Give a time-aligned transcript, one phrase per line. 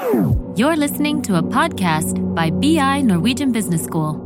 [0.00, 4.16] You're listening to a podcast by BI Norwegian Business School.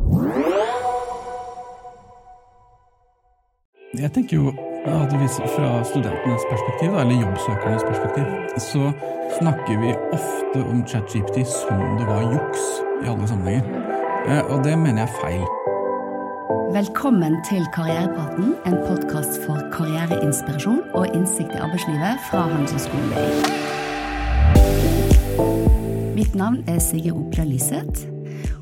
[3.99, 4.52] Jeg tenker jo
[4.87, 8.25] at hvis fra studentenes perspektiv, eller jobbsøkernes perspektiv,
[8.59, 8.93] så
[9.41, 12.62] snakker vi ofte om ChatGPT som det var juks
[13.02, 13.64] i alle sammenhenger.
[14.29, 15.45] Eh, Og det mener jeg er feil.
[16.79, 23.73] Velkommen til Karrierepraten, en podkast for karriereinspirasjon og innsikt i arbeidslivet fra Handelshøyskolen BI.
[26.34, 28.09] Navn er Sigrid Opla Liseth.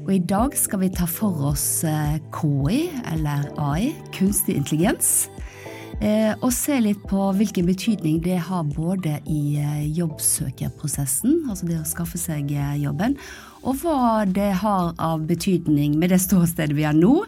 [0.05, 5.31] og i dag skal vi ta for oss eh, KI, eller AI, kunstig intelligens,
[6.03, 11.79] eh, og se litt på hvilken betydning det har både i eh, jobbsøkerprosessen, altså det
[11.81, 13.17] å skaffe seg jobben,
[13.63, 17.23] og hva det har av betydning med det ståstedet vi har nå,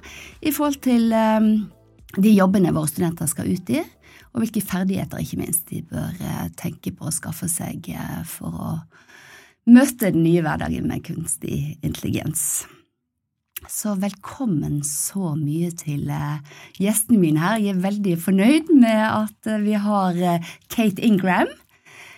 [0.44, 1.08] i forhold til
[2.18, 3.80] de jobbene våre studenter skal ut i,
[4.34, 7.94] og hvilke ferdigheter ikke minst de bør tenke på å skaffe seg
[8.28, 8.74] for å
[9.68, 12.64] møte den nye hverdagen med kunstig intelligens.
[13.70, 17.62] Så velkommen så mye til eh, gjestene mine her.
[17.62, 21.52] Jeg er veldig fornøyd med at eh, vi har eh, Kate Ingram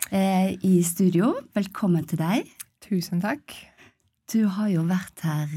[0.06, 1.32] i studio.
[1.56, 2.50] Velkommen til deg.
[2.84, 3.50] Tusen takk.
[4.30, 5.50] Du har jo vært her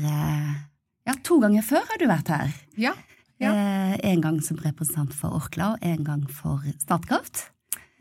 [1.06, 2.56] Ja, to ganger før har du vært her.
[2.74, 2.96] Ja.
[3.38, 3.52] Ja.
[4.02, 7.52] En gang som representant for Orkla, og en gang for Statkraft.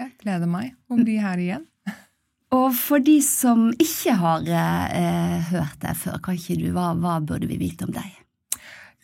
[0.00, 1.68] Jeg gleder meg om å bli her igjen.
[2.56, 7.60] Og for de som ikke har eh, hørt deg før, du, hva, hva burde vi
[7.60, 8.08] vite om deg?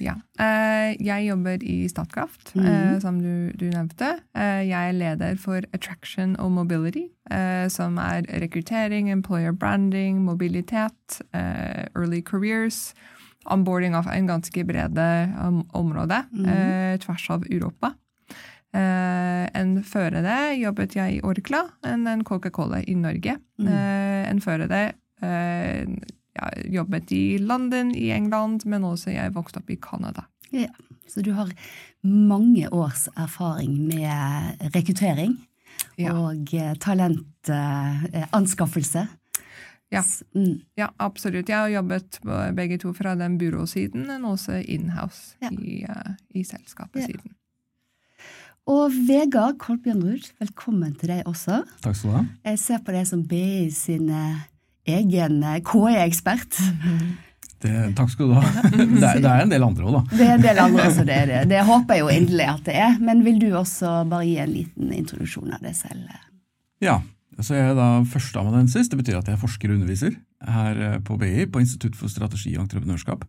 [0.03, 0.17] Ja.
[0.41, 2.65] Eh, jeg jobber i Statkraft, mm.
[2.67, 4.17] eh, som du, du nevnte.
[4.35, 11.21] Eh, jeg er leder for Attraction og Mobility, eh, som er rekruttering, employer branding, mobilitet,
[11.37, 12.95] eh, early careers,
[13.45, 16.47] onboarding av en ganske brede um, område mm.
[16.49, 17.93] eh, tvers av Europa.
[18.75, 23.37] Eh, enn før det jobbet jeg i Orkla, enn en Coca-Cola i Norge.
[23.63, 23.69] Mm.
[23.71, 24.81] Eh, enn før det
[25.23, 25.87] eh,
[26.35, 26.49] ja,
[26.81, 30.25] jobbet i London, i England, men også jeg vokste opp i Canada.
[30.51, 30.67] Ja,
[31.07, 31.49] så du har
[32.03, 35.37] mange års erfaring med rekruttering
[35.99, 36.13] Ja.
[36.19, 39.07] og eh, talentanskaffelse.
[39.95, 40.03] Ja.
[40.35, 40.59] Mm.
[40.75, 41.49] Ja, absolutt.
[41.49, 42.19] Jeg har jobbet
[42.57, 45.49] begge to fra den byråsiden, men også inhouse Ja.
[45.55, 47.31] i, uh, i selskapet siden.
[48.65, 51.59] Og Vegard Kolbjørnrud, velkommen til deg også.
[51.85, 52.23] Takk skal du ha.
[52.49, 54.39] Jeg ser på deg som BI sin eh,
[54.89, 56.57] egen eh, KI-ekspert.
[57.65, 58.43] Det, takk skal du ha.
[58.73, 60.01] Det er, det er en del andre òg, da.
[60.17, 61.39] Det er en del andre også, det er det.
[61.49, 62.99] Det håper jeg jo inderlig at det er.
[63.01, 66.11] Men vil du også bare gi en liten introduksjon av deg selv?
[66.85, 66.99] Ja,
[67.41, 68.91] så jeg er da førsteamanuensis.
[68.93, 72.53] Det betyr at jeg forsker og underviser her eh, på BI, på Institutt for strategi
[72.57, 73.25] og entreprenørskap.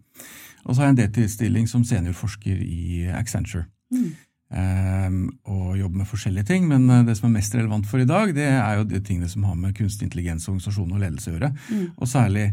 [0.65, 3.67] Og så har jeg en deltidsstilling som seniorforsker i Accenture.
[3.91, 4.15] Mm.
[4.55, 8.07] Ehm, og jobbe med forskjellige ting, men eh, det som er mest relevant for i
[8.07, 11.35] dag, det er jo de tingene som har med kunstig intelligens, organisasjon og ledelse å
[11.35, 11.49] gjøre.
[11.67, 11.85] Mm.
[11.99, 12.45] Og særlig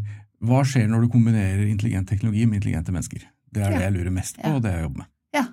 [0.42, 3.22] hva skjer når du kombinerer intelligent teknologi med intelligente mennesker.
[3.52, 3.78] Det er Ja.
[3.78, 4.54] det jeg lurer mest på, Ja.
[4.56, 5.06] og det jeg jobber med.
[5.34, 5.44] Ja,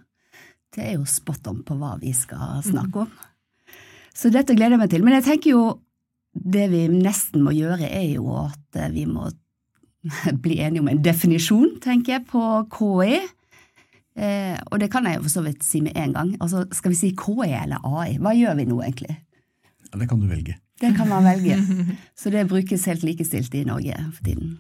[0.75, 3.11] det er jo spot on på hva vi skal snakke om.
[4.15, 5.03] Så dette gleder jeg meg til.
[5.03, 5.79] Men jeg tenker jo
[6.33, 9.29] det vi nesten må gjøre, er jo at eh, vi må
[10.41, 12.41] bli enige om en definisjon, tenker jeg, på
[12.73, 13.19] KI.
[14.19, 16.31] Eh, og det kan jeg jo for så vidt si med en gang.
[16.43, 18.17] Altså, skal vi si KI eller AI?
[18.19, 19.15] Hva gjør vi nå, egentlig?
[19.89, 20.57] Ja, det kan du velge.
[20.79, 21.57] Det kan man velge.
[22.19, 24.57] Så det brukes helt likestilt i Norge for tiden.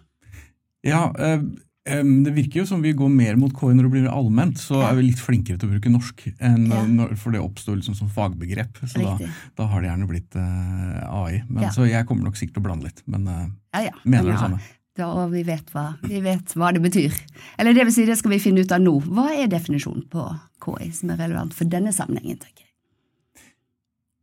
[0.83, 1.41] Ja, eh,
[1.89, 4.97] det virker jo som vi går mer mot KI når det blir allment, så er
[4.99, 6.51] vi litt flinkere til å bruke norsk, Ja.
[6.85, 8.77] når, for det oppstår liksom som fagbegrep.
[8.85, 9.15] Så da,
[9.57, 11.41] da har det gjerne blitt eh, AI.
[11.49, 11.71] Men, Ja.
[11.75, 13.95] Så jeg kommer nok sikkert til å blande litt, men eh, Ja, ja.
[14.05, 14.59] mener Men det samme.
[14.99, 17.13] Da, og vi vet, hva, vi vet hva det betyr.
[17.61, 18.97] Eller det vil si, det skal vi finne ut av nå.
[19.07, 20.25] Hva er definisjonen på
[20.65, 23.45] KI som er relevant for denne sammenhengen, tenker jeg.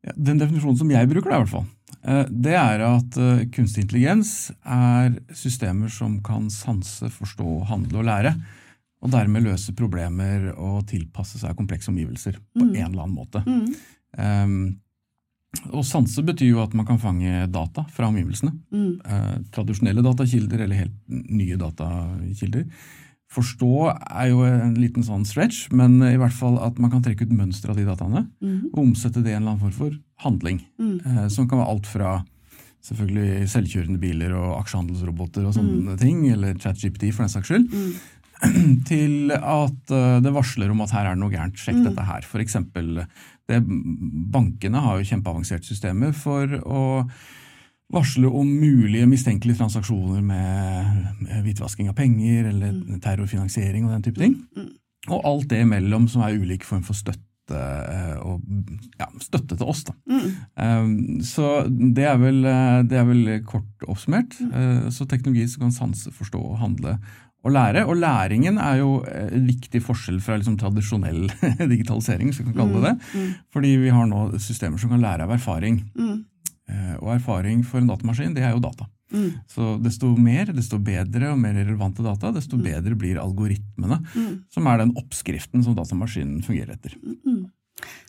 [0.06, 1.66] Ja, den definisjonen som jeg bruker, da, i hvert fall,
[2.04, 8.06] eh, det er at eh, kunstig intelligens er systemer som kan sanse, forstå, handle og
[8.10, 8.34] lære.
[9.04, 12.70] Og dermed løse problemer og tilpasse seg komplekse omgivelser på Mm.
[12.76, 13.42] en eller annen måte.
[13.46, 13.74] Mm,
[14.16, 14.78] Um,
[15.72, 18.52] og sanse betyr jo at man kan fange data fra omgivelsene.
[18.72, 22.66] mm, Eh, tradisjonelle datakilder eller helt nye datakilder.
[23.32, 27.26] Forstå er jo en liten sånn stretch, men i hvert fall at man kan trekke
[27.26, 29.96] ut mønstre av de dataene mm, og omsette det i en eller annen form for
[30.22, 30.60] handling.
[30.78, 31.00] mm.
[31.06, 32.24] Eh, som kan være alt fra
[32.86, 37.96] selvfølgelig selvkjørende biler og aksjehandelsroboter og sånne ting, eller ChatGPT for den saks skyld, Mm.
[38.90, 41.84] til at eh, det varsler om at her er det noe gærent, sjekk Mm.
[41.88, 42.20] dette her.
[42.28, 43.06] For eksempel,
[43.50, 43.60] det,
[44.32, 46.84] bankene har jo kjempeavanserte systemer for å
[47.94, 54.20] varsle om mulige mistenkelige transaksjoner med med hvitvasking av penger eller terrorfinansiering og den type
[54.20, 54.34] ting.
[54.56, 54.74] Mm.
[55.06, 58.42] Og alt det imellom som er ulik form for støtte eh, og,
[58.98, 59.84] ja, støtte til oss.
[59.86, 59.94] Da.
[60.58, 64.34] Um, så det er, vel, eh, det er vel kort oppsummert.
[64.50, 66.96] Uh, så teknologi som kan sanse, forstå, og handle
[67.44, 67.84] og lære.
[67.86, 71.26] Og læringen er jo en viktig forskjell fra liksom tradisjonell
[71.72, 73.34] digitalisering, så vi kan kalle det det.
[73.54, 75.82] Fordi vi har nå systemer som kan lære av erfaring.
[75.94, 76.24] Mm.
[76.98, 78.88] og erfaring for en datamaskin, det er jo data.
[79.12, 79.30] Mm.
[79.46, 82.64] Så desto mer, desto bedre og mer relevante data, desto mm.
[82.64, 84.32] bedre blir algoritmene, mm.
[84.50, 86.96] som er den oppskriften som datamaskinen fungerer etter.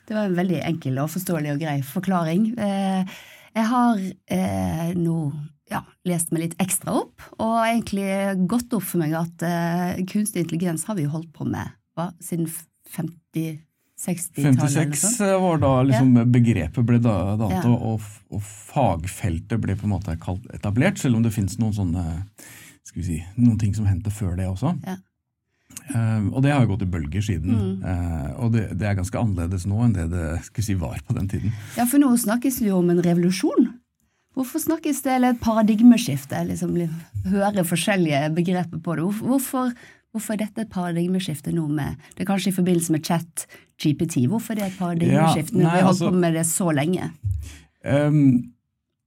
[0.08, 2.48] Det var en veldig enkel og forståelig og grei forklaring.
[2.58, 3.18] Eh,
[3.54, 4.02] jeg har
[4.34, 5.18] eh, nå
[5.72, 8.08] ja, lest meg litt ekstra opp, og egentlig
[8.50, 12.10] gått opp for meg at uh, kunstig intelligens har vi jo holdt på med hva,
[12.22, 12.48] siden
[12.94, 13.64] 50
[13.98, 16.24] 56 var da liksom ja.
[16.30, 17.64] begrepet ble dannet, ja.
[17.66, 20.14] og, og, fagfeltet ble på en måte
[20.54, 22.04] etablert, selv om det finnes noen sånne
[22.86, 24.72] skal vi si, noen ting som hendte før det også.
[24.86, 25.00] Ja.
[25.88, 27.52] Uh, og det har jo gått i bølger siden.
[27.52, 27.82] Mm.
[27.82, 31.02] Uh, og det, det, er ganske annerledes nå enn det det skal vi si, var
[31.04, 31.52] på den tiden.
[31.76, 33.67] Ja, for nå snakkes det jo om en revolusjon.
[34.38, 36.44] Hvorfor snakkes det eller et paradigmeskifte?
[36.46, 36.76] Liksom,
[37.26, 39.06] høre forskjellige begreper på det.
[39.18, 39.72] Hvorfor,
[40.14, 43.48] hvorfor er dette et paradigmeskifte nå med Det er kanskje i forbindelse med chat
[43.82, 44.28] GPT.
[44.30, 46.70] Hvorfor er det et paradigmeskifte når ja, vi har holdt altså, på med det så
[46.70, 47.10] lenge?
[47.82, 48.54] Um,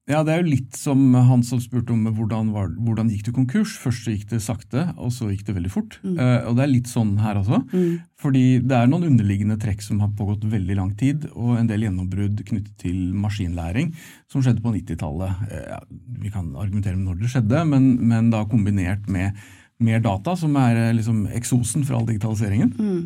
[0.09, 3.35] ja, det er jo litt som han som spurte om hvordan, var, hvordan gikk du
[3.35, 3.75] konkurs.
[3.79, 5.99] Først gikk det sakte, og så gikk det veldig fort.
[6.01, 6.15] Mm.
[6.17, 7.61] Uh, og det er litt sånn her også.
[7.69, 7.99] Mm.
[8.21, 11.85] Fordi det er noen underliggende trekk som har pågått veldig lang tid, og en del
[11.85, 13.93] gjennombrudd knyttet til maskinlæring
[14.31, 15.45] som skjedde på 90-tallet.
[15.45, 15.79] Uh, ja,
[16.25, 19.37] vi kan argumentere med når det skjedde, men, men da kombinert med
[19.81, 22.73] mer data, som er uh, liksom eksosen for all digitaliseringen.
[22.73, 23.01] Mm.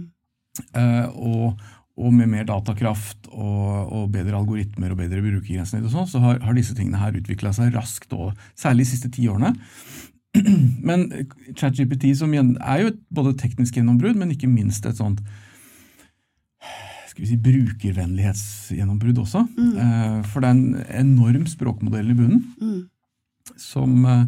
[0.71, 1.65] Uh, og,
[1.95, 6.57] og, med mer datakraft og, og, bedre algoritmer og bedre brukergrensesnitt, så, så har, har,
[6.57, 9.53] disse tingene her utvikla seg raskt, og særlig de siste ti årene.
[10.88, 11.07] Men
[11.56, 15.21] ChatGPT er jo et både teknisk gjennombrudd, men ikke minst et sånt
[17.15, 19.45] skal vi si, brukervennlighetsgjennombrudd også.
[19.56, 19.69] Mm.
[19.80, 22.81] Uh, for det er en enorm språkmodell i bunnen mm.
[23.56, 24.25] som uh,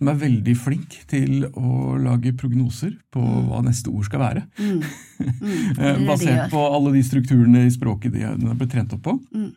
[0.00, 3.48] som er veldig flink til å lage prognoser på mm.
[3.50, 4.46] hva neste ord skal være.
[4.58, 4.82] Mm.
[5.20, 6.06] Mm.
[6.08, 9.12] Basert på alle de strukturene i språket de har blitt trent opp på.
[9.36, 9.50] Mm.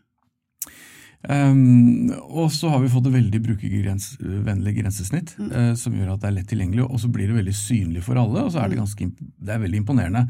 [1.23, 6.29] Um, og så har vi fått et veldig brukervennlig grensesnitt, uh, som gjør at det
[6.29, 8.79] er lett tilgjengelig, og så blir det veldig synlig for alle, og så er det,
[8.79, 8.83] mm.
[8.83, 10.25] ganske, det er veldig imponerende.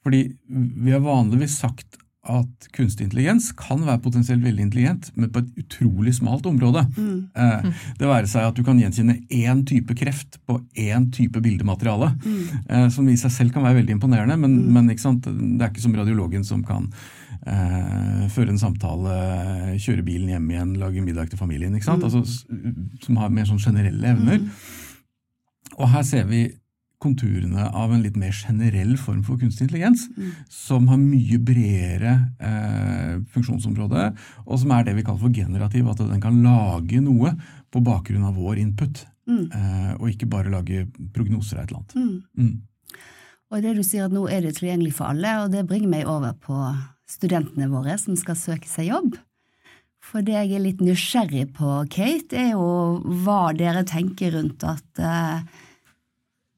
[0.00, 5.40] Fordi vi har vanligvis sagt at kunstig intelligens kan være potensielt veldig intelligent, men på
[5.40, 6.82] et utrolig smalt område.
[6.92, 7.30] Mm.
[7.32, 12.12] Eh, det være seg at du kan gjenkjenne én type kreft på én type bildemateriale,
[12.20, 12.42] mm.
[12.68, 14.76] eh, som i seg selv kan være veldig imponerende, men, mm.
[14.76, 16.90] men det er ikke som radiologen som kan
[17.46, 19.16] eh, føre en samtale,
[19.80, 22.04] kjøre bilen hjem igjen, lage middag til familien, mm.
[22.04, 22.20] altså,
[23.00, 24.44] som har mer sånn generelle evner.
[24.44, 24.52] Mm.
[25.80, 26.50] Og her ser vi
[27.00, 30.32] konturene av en litt mer generell form for kunstig intelligens, mm.
[30.52, 34.10] som har mye bredere eh, funksjonsområde,
[34.46, 37.32] og som er det vi kaller for generativ, at den kan lage noe
[37.72, 39.46] på bakgrunn av vår input, mm.
[39.46, 41.96] eh, og ikke bare lage prognoser av et eller annet.
[41.96, 42.44] Mm.
[42.44, 42.58] mm.
[43.50, 46.06] Og det du sier at nå er det tilgjengelig for alle, og det bringer meg
[46.06, 46.54] over på
[47.10, 49.16] studentene våre som skal søke seg jobb.
[50.00, 55.02] For det jeg er litt nysgjerrig på, Kate, er jo hva dere tenker rundt at
[55.02, 55.42] eh,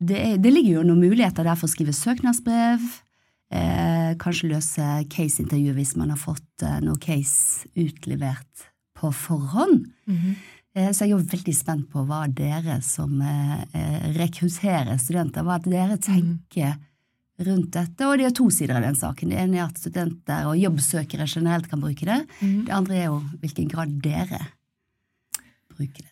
[0.03, 2.85] det, det, ligger jo noen muligheter der for å skrive søknadsbrev,
[3.55, 8.69] eh, kanskje løse caseintervju hvis man har fått eh, noe case utlevert
[8.99, 9.87] på forhånd.
[10.07, 10.35] Mm -hmm.
[10.75, 15.43] eh, så jeg er jo veldig spent på hva dere som eh, eh, rekrutterer studenter,
[15.43, 17.47] hva dere tenker mm.
[17.47, 18.07] rundt dette.
[18.07, 19.29] Og det er to sider av den saken.
[19.29, 22.27] Det ene er at studenter og jobbsøkere generelt kan bruke det.
[22.41, 22.65] Mm.
[22.65, 24.41] Det andre er jo hvilken grad dere
[25.75, 26.12] bruker det.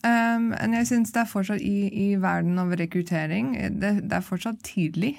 [0.00, 3.52] Um, men jeg syns det er fortsatt i, i, verden av rekruttering
[3.82, 5.18] det, det er fortsatt tidlig,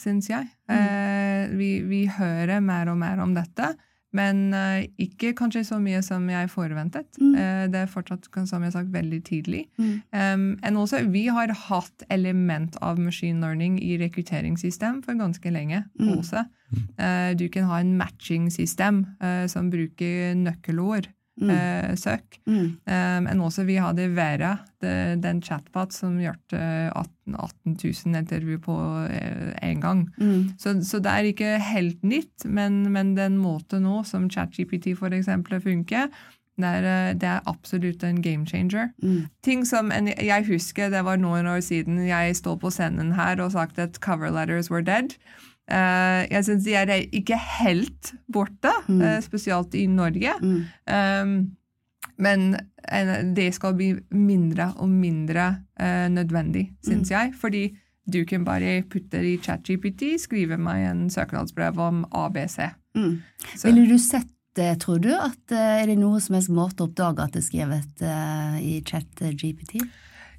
[0.00, 0.48] syns jeg.
[0.70, 0.76] Mm.
[0.76, 3.74] Uh, vi, vi, hører mer og mer om dette,
[4.16, 7.08] men uh, ikke kanskje så mye som jeg forventet.
[7.20, 7.36] Mm.
[7.36, 9.66] Uh, det er fortsatt som jeg sagt, veldig tidlig.
[9.76, 10.00] Mm.
[10.64, 15.84] Um, også, vi har hatt element av machine learning i rekrutteringssystem for ganske lenge.
[16.00, 16.18] Mm.
[16.18, 16.46] også.
[17.36, 19.02] du kan ha en matching-system
[19.52, 21.10] som bruker nøkkelord
[21.40, 21.50] mm.
[21.50, 22.38] eh, søk.
[22.46, 22.66] Mm.
[22.86, 26.60] Um, også vi hadde Vera, det, den chatbot som gjorde
[26.92, 28.76] 18, 18 000 intervju på
[29.08, 30.04] eh, en gang.
[30.18, 30.52] Mm.
[30.58, 35.60] Så, så, det er ikke helt nytt, men, men den måten nå som ChatGPT eksempel
[35.60, 36.08] funker,
[36.60, 38.90] det er, eh, det er, absolutt en game changer.
[39.02, 39.26] Mm.
[39.42, 43.52] Ting som, Jeg husker det var noen år siden jeg stod på scenen her og
[43.52, 45.16] sagt at cover letters were dead.
[45.70, 49.00] Uh, jeg syns de er ikke helt borte, mm.
[49.00, 50.34] uh, spesielt i Norge.
[50.42, 50.62] Mm.
[50.86, 51.34] Um,
[52.22, 52.52] men
[53.34, 55.44] det skal bli mindre og mindre
[56.10, 57.14] nødvendig, syns mm.
[57.14, 57.32] jeg.
[57.38, 57.62] Fordi
[58.12, 62.58] Du kan bare putte det i ChatGPT, skrive meg en søknadsbrev om ABC.
[62.98, 63.22] Mm.
[63.62, 64.26] Ville du sett
[64.56, 65.12] det, tror du?
[65.14, 68.58] At, eh, er det noe som helst måte å oppdage at det er skrevet uh,
[68.60, 69.22] i chat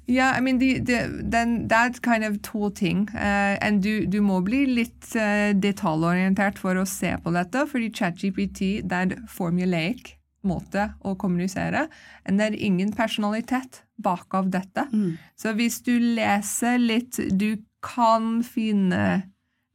[0.06, 3.08] Ja, I mean, det er kind of to ting.
[3.14, 7.88] Uh, and du, du må bli litt uh, detaljorientert for å se på dette, fordi
[7.94, 11.86] ChatGPT det er formulaic måte å kommunisere,
[12.28, 14.84] og det er ingen personalitet bakav dette.
[14.92, 15.14] Mm.
[15.40, 19.30] Så hvis du leser litt, du kan finne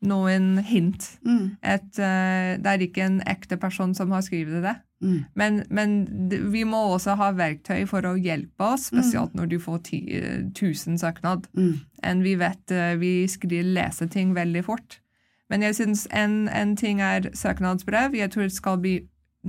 [0.06, 1.06] noen hint.
[1.28, 1.58] Mm.
[1.62, 4.76] At, uh, det er ikke en ekte person som har skrevet det.
[5.04, 5.20] Mm.
[5.40, 5.94] Men, men
[6.52, 10.42] vi må også ha verktøy for å hjelpe oss, spesielt når du får ti, eh,
[10.52, 11.48] 1000 søknad.
[11.56, 11.78] Mm.
[12.04, 15.00] Enn vi vet uh, vi skriver leser ting veldig fort.
[15.50, 18.16] Men jeg syns en, en ting er søknadsbrev.
[18.16, 18.98] Jeg tror det skal bli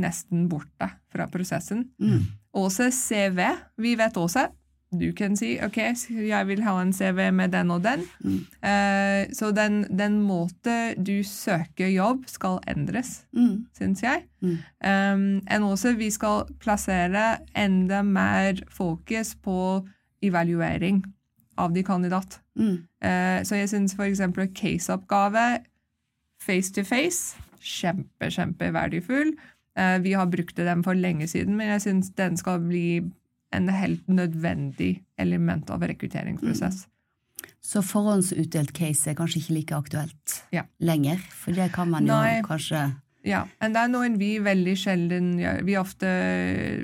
[0.00, 1.90] nesten borte fra prosessen.
[2.00, 2.30] Mm.
[2.56, 3.42] Også CV.
[3.78, 4.48] Vi vet også
[4.90, 5.76] du kan si OK,
[6.10, 8.02] jeg vil ha en CV med den og den.
[8.24, 8.40] Mm.
[8.58, 13.66] Uh, så den, den måten du søker jobb, skal endres, Mm.
[13.78, 14.24] syns jeg.
[14.42, 14.56] Mm.
[14.82, 19.86] Um, enn også vi skal plassere enda mer fokus på
[20.22, 21.04] evaluering
[21.58, 22.40] av de kandidat.
[22.58, 22.82] Mm.
[23.04, 24.20] Uh, så jeg syns f.eks.
[24.54, 25.60] caseoppgave
[26.42, 29.34] face to face kjempe, kjempeverdifull.
[29.78, 33.02] Uh, vi har brukt den for lenge siden, men jeg syns den skal bli
[33.52, 36.86] en helt nødvendig element av rekrutteringsprosess.
[37.60, 40.64] Så forhåndsutdelt case er kanskje ikke like aktuelt Ja.
[40.80, 42.14] lenger, for det kan man jo
[42.46, 45.64] kanskje Ja, men det er noe vi veldig sjelden gjør.
[45.64, 46.08] Vi ofte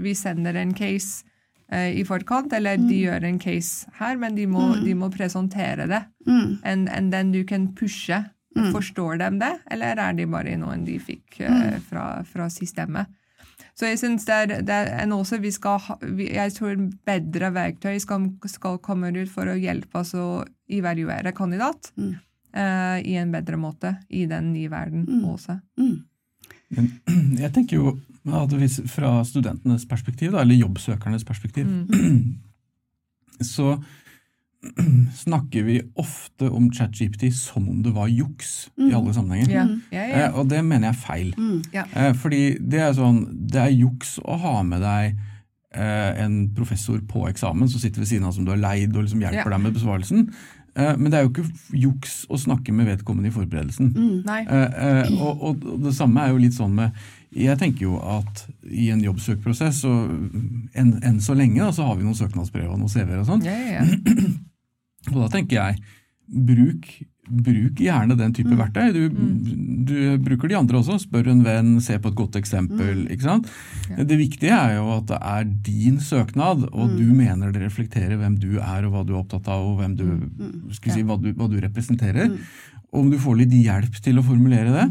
[0.02, 1.24] vi sender en case
[1.72, 5.86] eh, i forkant, eller de gjør en case her, men de må, de må presentere
[5.88, 6.02] det.
[6.26, 6.58] mm.
[6.62, 8.24] And, and, den du kan pushe.
[8.72, 13.06] Forstår de det, eller er de bare noen de fikk eh, fra, fra systemet?
[13.76, 17.98] Så jeg syns det er, det er også vi skal ha, Jeg tror bedre verktøy
[18.00, 22.14] skal, skal komme ut for å hjelpe oss å evaluere kandidat Mm.
[22.56, 25.58] uh, i en bedre måte i den nye verden også.
[25.76, 25.98] Mm.
[26.76, 26.88] Men
[27.42, 27.98] jeg tenker jo
[28.34, 31.68] at hvis fra studentenes perspektiv, da, eller jobbsøkernes perspektiv,
[33.54, 33.76] så
[35.24, 39.50] snakker vi ofte om ChatGPT som om det var juks i alle sammenhenger.
[39.50, 39.70] Yeah.
[39.92, 40.24] Yeah, yeah.
[40.24, 41.32] Eh, og det mener jeg er feil.
[41.38, 41.62] Mm.
[41.74, 41.86] Ja.
[41.94, 43.22] Eh, fordi det er sånn,
[43.52, 45.16] det er juks å ha med deg
[45.76, 49.06] eh, en professor på eksamen som sitter ved siden av som du har leid og
[49.06, 50.30] liksom hjelper deg med besvarelsen.
[50.76, 51.46] Eh, men det er jo ikke
[51.86, 53.92] juks å snakke med vedkommende i forberedelsen.
[53.96, 54.16] Mm.
[54.28, 57.98] Eh, eh, og, og og det samme er jo litt sånn med Jeg tenker jo
[58.00, 59.92] at i en jobbsøkprosess, så
[60.78, 63.44] enn en så lenge da, så har vi noen søknadsbrev og noen CV-er og sånn.
[63.46, 64.32] Ja, ja, ja.
[65.12, 65.82] Og da tenker jeg,
[66.26, 66.88] bruk,
[67.26, 68.88] bruk gjerne den type verktøy.
[68.94, 69.04] Du,
[69.86, 70.98] du bruker de andre også.
[71.04, 73.04] Spør en venn, se på et godt eksempel.
[73.14, 73.50] ikke sant?
[73.94, 78.38] Det viktige er jo at det er din søknad, og du mener det reflekterer hvem
[78.42, 80.06] du er, og hva du er opptatt av, og hvem du,
[80.74, 82.34] skal vi si, hva, du, hva du representerer.
[82.96, 84.88] Om du får litt hjelp til å formulere det,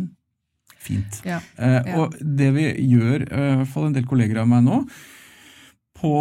[0.86, 1.20] fint.
[1.28, 1.42] Ja.
[1.58, 2.00] Eh, Ja.
[2.04, 4.82] Og det vi gjør, eh, i hvert fall en del kolleger av meg nå,
[5.96, 6.12] på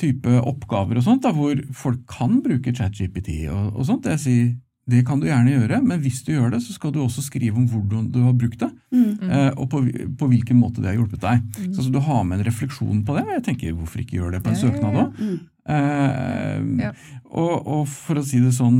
[0.00, 4.48] type oppgaver og sånt, da, hvor folk kan bruke ChatGPT og, og sånt, jeg sier
[4.88, 7.56] det kan du gjerne gjøre, men hvis du gjør det, så skal du også skrive
[7.60, 9.18] om hvordan du har brukt det, Mm.
[9.20, 9.82] eh, og på,
[10.16, 11.42] på hvilken måte det har hjulpet deg.
[11.58, 14.32] Så altså, du har med en refleksjon på det, og jeg tenker hvorfor ikke gjøre
[14.38, 15.02] det på en søknad ja.
[15.04, 15.20] òg?
[15.20, 15.38] Mm.
[15.68, 16.92] Eh, Ja.
[17.28, 18.78] og, og for å si det sånn,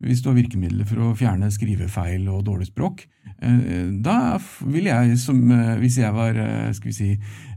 [0.00, 3.02] hvis du har virkemidler for å fjerne skrivefeil og dårlig språk,
[3.42, 5.40] eh, da vil jeg som
[5.82, 6.38] Hvis jeg var,
[6.72, 7.10] skal vi si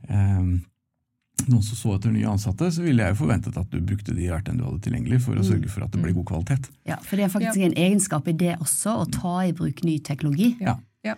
[0.09, 0.41] eh,
[1.49, 4.29] noen som så etter nye ansatte, så ville jeg jo forventet at du brukte de
[4.29, 6.69] verktøyene du hadde tilgjengelig for å sørge for at det ble god kvalitet.
[6.89, 9.97] Ja, for det er faktisk en egenskap i det også, å ta i bruk ny
[10.05, 10.53] teknologi.
[10.61, 10.77] Ja.
[11.07, 11.15] Ja,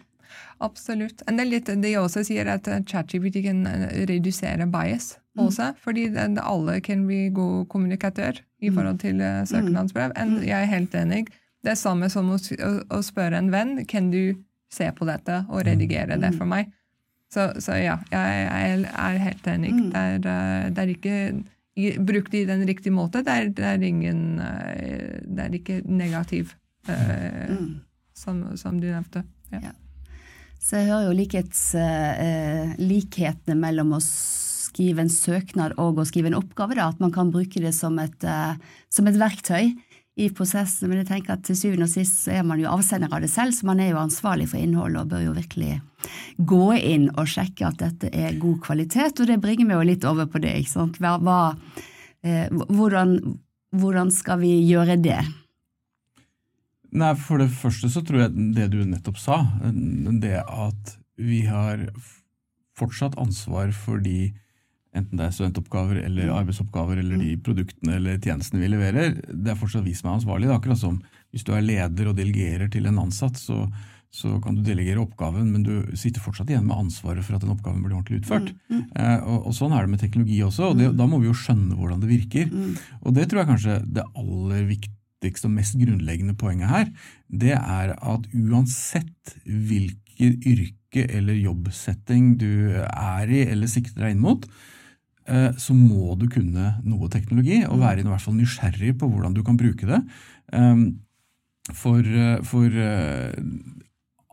[0.64, 1.26] absolutt.
[1.28, 6.08] En del litt, de også sier at eh, ChatGPT kan eh, redusere bias også, fordi
[6.40, 10.14] alle kan bli god kommunikatør i forhold til eh, søknadsbrev.
[10.16, 10.40] Mm.
[10.46, 11.26] jeg er helt enig.
[11.64, 14.36] Det er samme som å spørre en venn kan du
[14.74, 16.72] se på dette og redigere det for meg.
[17.34, 19.74] Så, så ja, jeg, jeg er helt enig.
[19.90, 21.18] Det, er, eh, det er ikke
[22.06, 26.52] Brukt i den riktige måte, det er, det er ingen eh, Det er ikke negativ,
[26.86, 27.56] eh,
[28.14, 29.24] som, som du nevnte.
[29.50, 29.72] Ja.
[30.62, 36.30] Så jeg hører jo likhets, eh, likhetene mellom å skrive en søknad og å skrive
[36.30, 38.54] en oppgave, da, at man kan bruke det som et, eh,
[38.94, 39.74] som et verktøy
[40.16, 40.90] i prosessen.
[40.90, 43.32] Men jeg tenker at til syvende og sist så er man jo avsender av det
[43.34, 45.80] selv, så man er jo ansvarlig for innholdet og bør jo virkelig
[46.38, 49.22] gå inn og sjekke at dette er god kvalitet.
[49.22, 51.00] Og det bringer meg jo litt over på det, ikke sant.
[51.02, 51.40] Hva, hva,
[52.26, 53.18] eh, hvordan,
[53.74, 55.22] hvordan skal vi gjøre det?
[56.94, 59.40] Nei, For det første så tror jeg det du nettopp sa,
[60.22, 61.88] det at vi har
[62.78, 64.34] fortsatt ansvar for de
[64.94, 69.60] enten det er studentoppgaver eller arbeidsoppgaver eller de produktene eller tjenestene vi leverer, det er
[69.60, 70.22] fortsatt vi som er.
[70.22, 71.02] Det er akkurat som
[71.34, 73.64] hvis du er leder og delegerer til en ansatt, så,
[74.14, 77.56] så kan du delegere oppgaven, men du sitter fortsatt igjen med ansvaret for at den
[77.56, 78.52] oppgaven blir ordentlig utført.
[78.70, 81.38] Eh, og, og, Sånn er det med teknologi også, og det, da må vi jo
[81.38, 82.54] skjønne hvordan det virker.
[83.02, 86.94] Og Det tror jeg kanskje det aller viktigste og mest grunnleggende poenget her,
[87.34, 94.22] det er at uansett hvilket yrke eller jobbsetting du er i eller sikter deg inn
[94.22, 94.46] mot,
[95.56, 99.40] så må du kunne noe teknologi og være i hvert fall nysgjerrig på hvordan du
[99.48, 100.02] kan bruke det.
[100.52, 100.84] Um,
[101.72, 103.32] for, eh, for eh,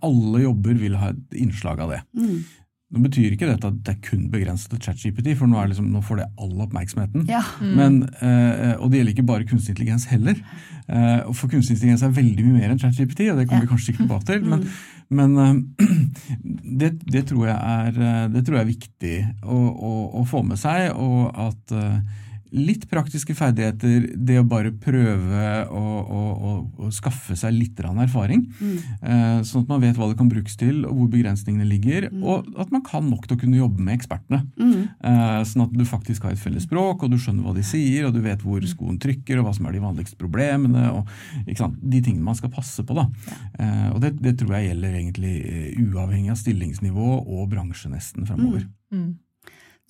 [0.02, 2.00] alle jobber vil ha et innslag av det.
[2.16, 2.40] Mm.
[2.90, 6.00] Nå betyr ikke dette at det er kun begrenset til ChatGPT, for nå, liksom, nå,
[6.02, 7.28] får det all oppmerksomheten.
[7.30, 7.42] Ja.
[7.62, 7.74] Mm.
[7.78, 10.40] Men, eh, og det gjelder ikke bare kunstig intelligens heller.
[10.90, 13.68] Eh, for kunstig intelligens er veldig mye mer enn ChatGPT, og det kommer ja.
[13.68, 14.42] vi kanskje ikke tilbake til.
[14.50, 15.14] Men, mm.
[15.20, 15.92] men eh,
[16.82, 17.92] det, det, tror er,
[18.34, 22.86] det, tror jeg er, viktig å, å, å få med seg, og at eh, litt
[22.90, 26.52] praktiske ferdigheter, det å bare prøve å, å, å,
[26.86, 28.42] å skaffe seg litt erfaring.
[28.58, 28.76] Mm.
[29.00, 32.08] Eh, sånn at man vet hva det kan brukes til, og hvor begrensningene ligger.
[32.10, 32.24] Mm.
[32.24, 34.42] Og at man kan nok til å kunne jobbe med ekspertene.
[34.58, 34.82] Mm.
[35.10, 38.08] Eh, sånn at du faktisk har et felles språk, og du skjønner hva de sier,
[38.08, 40.90] og du vet hvor skoen trykker, og hva som er de vanligste problemene.
[40.92, 41.08] og
[41.46, 42.98] De tingene man skal passe på.
[42.98, 43.08] da.
[43.58, 45.34] Eh, og det, det, tror jeg gjelder egentlig
[45.86, 48.66] uavhengig av stillingsnivå og bransje nesten framover.
[48.94, 49.10] Mm.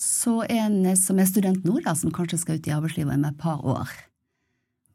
[0.01, 3.41] Så en som er student nå, da, som kanskje skal ut i arbeidslivet om et
[3.41, 3.91] par år,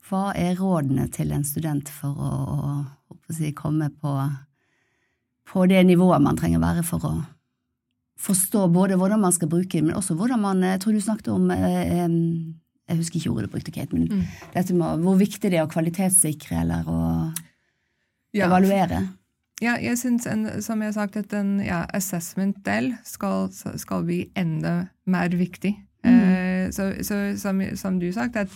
[0.10, 2.74] hva er rådene til en student for å, å,
[3.14, 4.14] å si, komme på,
[5.50, 7.14] på, det nivået man trenger å være for å
[8.22, 11.50] forstå både hvordan man skal bruke men også hvordan man Jeg tror du snakket om
[11.52, 12.06] eh,
[12.88, 14.24] Jeg husker ikke ordet du brukte, Kate, men mm.
[14.54, 17.00] dette med hvor viktig det er å kvalitetssikre eller å
[18.32, 18.46] ja.
[18.48, 19.04] evaluere.
[19.64, 20.26] Ja, jeg syns,
[20.66, 25.74] som jeg har sagt, at en ja, assessment-del skal, skal, bli enda mer viktig.
[26.06, 26.20] Mm.
[26.20, 28.50] Uh, så, så som, som, du sagt, at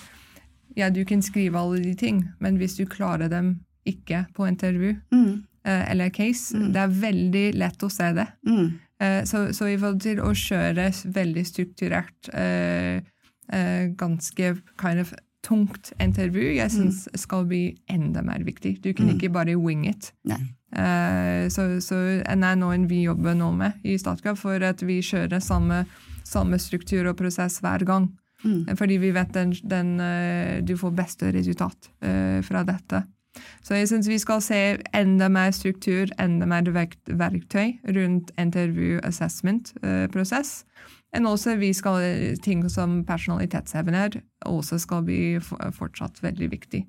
[0.77, 4.95] ja, du kan skrive alle de ting, men hvis du klarer dem ikke på intervju
[5.11, 5.31] mm.
[5.67, 6.73] uh, eller case, mm.
[6.73, 8.27] det er veldig lett å se det.
[8.47, 12.33] Uh, så, så, i forhold til å kjøre veldig strukturert,
[13.97, 15.13] ganske kind of
[15.45, 17.19] tungt intervju, jeg syns mm.
[17.19, 18.77] skal bli enda mer viktig.
[18.83, 19.15] Du kan mm.
[19.15, 20.11] ikke bare wing it.
[20.27, 20.41] Nei.
[20.69, 25.41] Uh, så, så er noe vi jobber nå med i Statkraft, for at vi kjører
[25.41, 25.83] samme,
[26.29, 28.05] samme struktur og prosess hver gang.
[28.43, 28.77] Mm.
[28.79, 33.03] Fordi vi vet den, den, eh, du får beste resultat uh, fra dette.
[33.63, 40.65] Så jeg syns vi skal se enda mer struktur, enda mer verktøy rundt intervju-assessment-prosess.
[41.13, 44.09] Men også vi skal, ting som personalitetsevner
[44.45, 46.85] også skal bli fortsatt veldig viktig.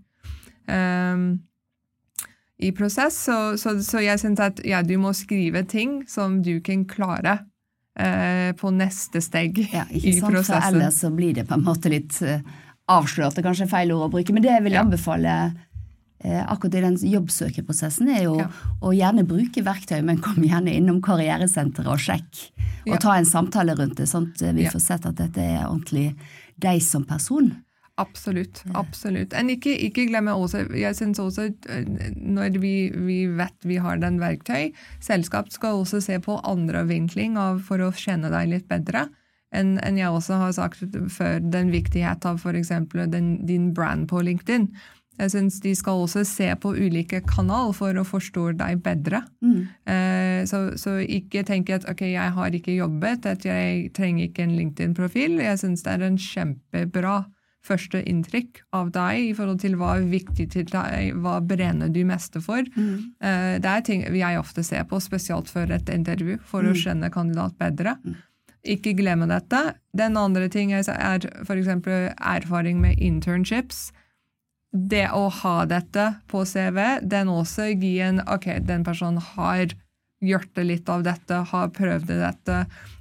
[0.70, 1.40] Um,
[2.61, 3.24] i prosess.
[3.24, 7.38] Så, så, så jeg syns at ja, du må skrive ting som du kan klare
[7.38, 7.46] eh,
[8.57, 10.31] på neste steg ja, i sant?
[10.31, 10.55] prosessen.
[10.55, 12.38] For ellers så blir det på en måte litt uh,
[12.90, 14.35] avslørt, det er kanskje feil ord å bruke.
[14.35, 14.85] Men det jeg vil ja.
[14.85, 15.35] anbefale
[16.24, 18.48] eh, akkurat i den jobbsøkeprosessen, er jo ja.
[18.83, 22.44] å gjerne bruke verktøy, men kom gjerne innom karrieresenteret og sjekk.
[22.88, 26.14] Og ta en samtale rundt det, sånn at vi får sett at dette er ordentlig
[26.61, 27.53] deg som person.
[28.00, 28.62] Absolutt.
[28.78, 29.34] absolutt.
[29.36, 34.00] En ikke, ikke glemme også, jeg synes også eh, Når vi, vi, vet vi har
[34.00, 34.70] den verktøy,
[35.04, 39.08] selskap skal også se på andre vinkling av, for å kjenne deg litt bedre.
[39.50, 42.70] Enn en jeg også har sagt før, den viktighet av f.eks.
[43.48, 44.70] din brand på LinkedIn.
[45.20, 49.20] Jeg syns de skal også se på ulike kanal for å forstå deg bedre.
[49.44, 49.58] Mm.
[49.92, 54.46] Eh, så, så, ikke tenk at ok, jeg har ikke jobbet, at jeg trenger ikke
[54.46, 55.36] en LinkedIn-profil.
[55.44, 57.18] Jeg syns det er en kjempebra
[57.66, 62.01] første inntrykk av deg i forhold til hva er viktig til deg, hva brenner du
[62.09, 62.64] mest for.
[62.77, 63.12] Mm.
[63.20, 66.70] Uh, det er ting jeg ofte ser på, spesielt før et intervju, for mm.
[66.73, 67.96] å skjønne kandidat bedre.
[68.05, 68.18] Mm.
[68.75, 69.61] Ikke glemme dette.
[69.96, 71.70] Den andre ting er f.eks.
[71.70, 73.90] erfaring med internships.
[74.70, 79.73] Det å ha dette på CV, den også gir en Ok, den personen har
[80.20, 82.61] gjort det litt av dette, har prøvd dette.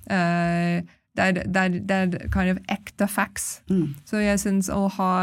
[0.09, 0.79] Uh,
[1.19, 3.61] det er, er, kind of ekte facts.
[3.69, 3.95] Mm.
[4.07, 5.13] Så jeg syns å ha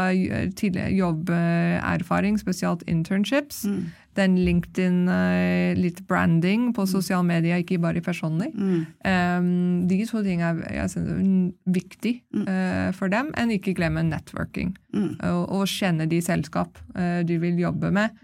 [0.57, 3.81] tidligere jobberfaring, spesielt internships, mm.
[4.19, 6.91] den LinkedIn, uh, litt branding på mm.
[6.91, 8.85] sosiale medier, ikke bare personlig, mm.
[9.09, 9.51] um,
[9.89, 13.33] de to tingene er jeg synes, viktig uh, for dem.
[13.37, 14.75] Enn ikke glemme networking.
[14.95, 15.15] Mm.
[15.17, 18.15] Og, og, kjenne de selskap uh, du vil jobbe med.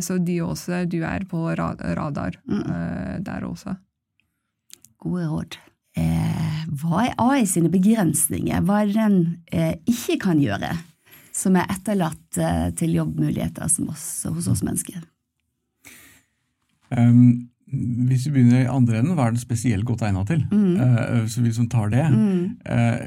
[0.00, 2.38] så de også, du er på radar
[3.20, 3.74] der også.
[4.96, 5.58] Gode råd
[5.98, 8.64] eh, hva er AI sine begrensninger?
[8.66, 9.20] Hva er det den
[9.52, 10.74] eh, ikke kan gjøre,
[11.34, 13.78] som er etterlatt eh, til jobbmuligheter oss,
[14.28, 15.00] hos oss mennesker?
[16.92, 20.42] Um, hvis vi begynner i andre enden, hva er den spesielt godt egnet til?
[20.52, 22.04] Eh, så vi som tar det.
[22.04, 22.98] Eh,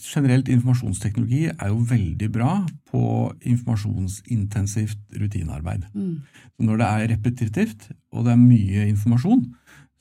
[0.00, 2.54] generelt informasjonsteknologi er jo veldig bra
[2.88, 3.02] på
[3.42, 5.84] informasjonsintensivt rutinearbeid.
[5.92, 6.22] Mm.
[6.64, 9.44] når det er repetitivt, og det er mye informasjon,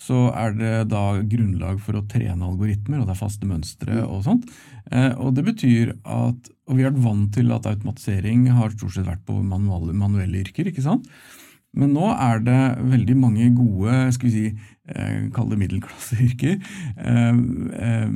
[0.02, 4.26] så er det da grunnlag for å trene algoritmer, og det er faste mønstre og
[4.26, 4.50] sånt.
[4.92, 8.94] Eh, og det betyr at Og vi har vært vant til at automatisering har stort
[8.96, 11.10] sett vært på manuelle, manuelle yrker, ikke sant?
[11.74, 16.60] Men nå er det veldig mange gode, skal vi si, eh, kall det middelklasseyrker,
[17.02, 17.40] eh,
[17.88, 18.12] eh,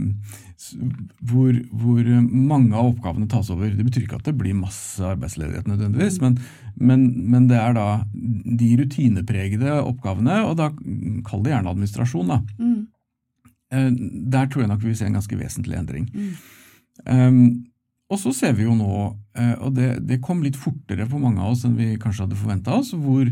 [1.29, 3.71] hvor, hvor mange av oppgavene tas over.
[3.73, 6.37] Det betyr ikke at det blir masse arbeidsledighet nødvendigvis, men,
[6.77, 10.69] men, men det er da de rutinepregede oppgavene, og da
[11.25, 12.39] kall det gjerne administrasjon, da.
[13.73, 13.89] Eh,
[14.37, 16.05] Der tror jeg nok vi vil se en ganske vesentlig endring.
[17.05, 17.65] Um,
[18.09, 18.91] og så ser vi jo nå,
[19.59, 22.77] og det, det kom litt fortere for mange av oss enn vi kanskje hadde forventa
[22.79, 23.27] oss, hvor,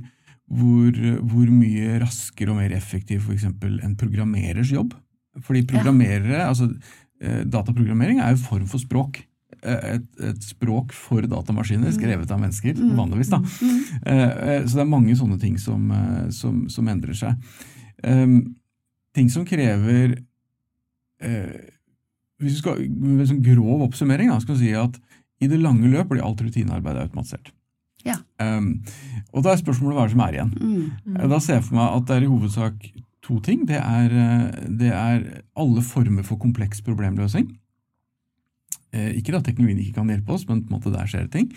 [0.45, 3.47] hvor, hvor mye raskere og mer effektiv f.eks.
[3.49, 4.93] en programmerers jobb.
[5.43, 6.69] Fordi programmerere, altså
[7.21, 9.23] eh, dataprogrammering er jo form for språk.
[9.65, 13.33] Eh, Et, et språk for datamaskiner, skrevet av mennesker, vanligvis.
[13.33, 13.41] da.
[14.05, 15.89] Eh, eh, Så det er mange sånne ting som,
[16.29, 17.35] som, som endrer seg.
[18.03, 18.55] Um,
[19.15, 20.17] ting som krever
[22.37, 24.99] Hvis vi skal med en sånn grov oppsummering, da, skal vi si at
[25.41, 27.51] i det lange løp blir alt rutinearbeid automatisert.
[28.05, 28.15] Ja.
[28.39, 28.83] Um,
[29.33, 30.53] og da er spørsmålet hva er det som er igjen.
[31.15, 32.87] Eh, Da ser jeg for meg at det er i hovedsak
[33.25, 33.65] to ting.
[33.65, 37.47] Det er, eh, det er alle former for kompleks problemløsning.
[38.93, 41.31] Eh, Ikke at teknologien ikke kan hjelpe oss, men på en måte der skjer det
[41.31, 41.51] ting.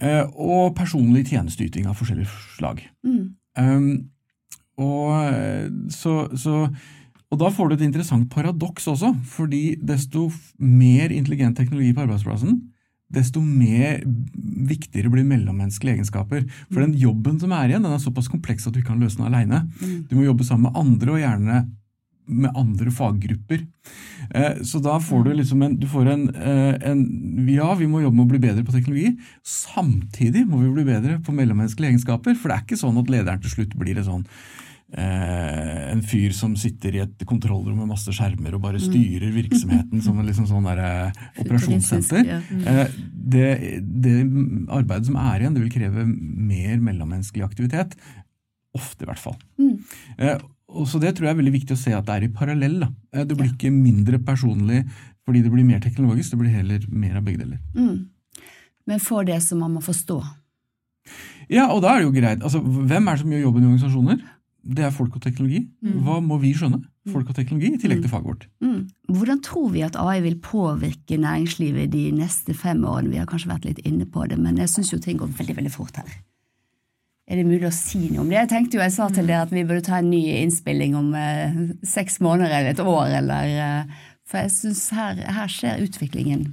[0.00, 2.82] Eh, Og personlig tjenesteyting av forskjellige slag.
[3.56, 4.10] Um,
[4.78, 6.68] og, så, så,
[7.30, 12.56] og da får du et interessant paradoks også, fordi desto mer intelligent teknologi på arbeidsplassen,
[13.12, 16.44] desto mer viktigere blir mellommenneskelige egenskaper.
[16.72, 19.20] For den jobben som er igjen, den er såpass kompleks at du ikke kan løse
[19.20, 19.64] den aleine.
[20.08, 21.64] Du må jobbe sammen med andre, og gjerne
[22.26, 23.66] med andre faggrupper.
[24.32, 28.00] Eh, Så da får du liksom en, du får en, eh, en Ja, vi må
[28.00, 29.16] jobbe med å bli bedre på teknologi.
[29.44, 32.34] Samtidig må vi bli bedre på mellommenneskelige egenskaper.
[32.34, 34.26] For det er ikke sånn at lederen til slutt blir en sånn
[35.00, 40.18] en fyr som sitter i et kontrollrom med masse skjermer og bare styrer virksomheten som
[40.20, 42.30] en liksom sånn der, eh, operasjonssenter.
[42.66, 42.88] Eh,
[43.24, 44.14] Det, det
[44.68, 47.96] arbeidet som er igjen, det vil kreve mer mellommenneskelig aktivitet.
[48.76, 49.36] Ofte, i hvert fall.
[50.18, 52.32] Eh, og så Det tror jeg er veldig viktig å se at det er i
[52.34, 52.80] parallell.
[52.80, 52.88] Da.
[53.12, 54.84] Eh, Det blir ikke mindre personlig
[55.24, 57.58] fordi det blir mer teknologisk, det blir heller mer av begge deler.
[57.74, 58.06] Mm.
[58.86, 60.22] Men for det som man må forstå.
[61.48, 62.42] Ja, og da er det jo greit.
[62.42, 64.20] Altså, Hvem er det som gjør jobben i organisasjoner?
[64.64, 65.60] Det er folk og teknologi.
[66.04, 66.80] Hva må vi skjønne?
[67.12, 68.44] Folk og teknologi, i tillegg til faget vårt.
[68.64, 68.86] Mm.
[69.12, 73.10] Hvordan tror vi at AI vil påvirke næringslivet de neste fem årene?
[73.12, 75.58] Vi har kanskje vært litt inne på det, men jeg syns jo ting går veldig
[75.58, 76.14] veldig fort her.
[77.28, 78.38] Er det mulig å si noe om det?
[78.42, 81.12] Jeg tenkte jo, jeg sa til dere at vi burde ta en ny innspilling om
[81.16, 81.54] eh,
[81.88, 86.50] seks måneder eller et år, eller eh, For jeg syns her, her skjer utviklingen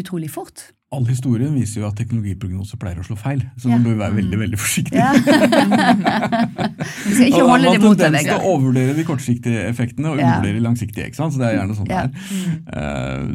[0.00, 0.70] utrolig fort.
[0.92, 3.78] All historien viser jo at teknologiprognoser pleier å slå feil, så Ja.
[3.78, 4.92] nå bør være veldig veldig forsiktig.
[4.98, 5.12] Ja.
[7.12, 10.10] skal ikke holde man det har mot deg, tendens til å overvurdere de kortsiktige effektene
[10.12, 10.26] og Ja.
[10.26, 11.06] undervurdere de langsiktige.
[11.08, 11.32] ikke sant?
[11.32, 12.06] Så det er gjerne sånn Ja.
[12.06, 12.12] det
[12.68, 12.76] er.
[12.76, 13.32] Uh,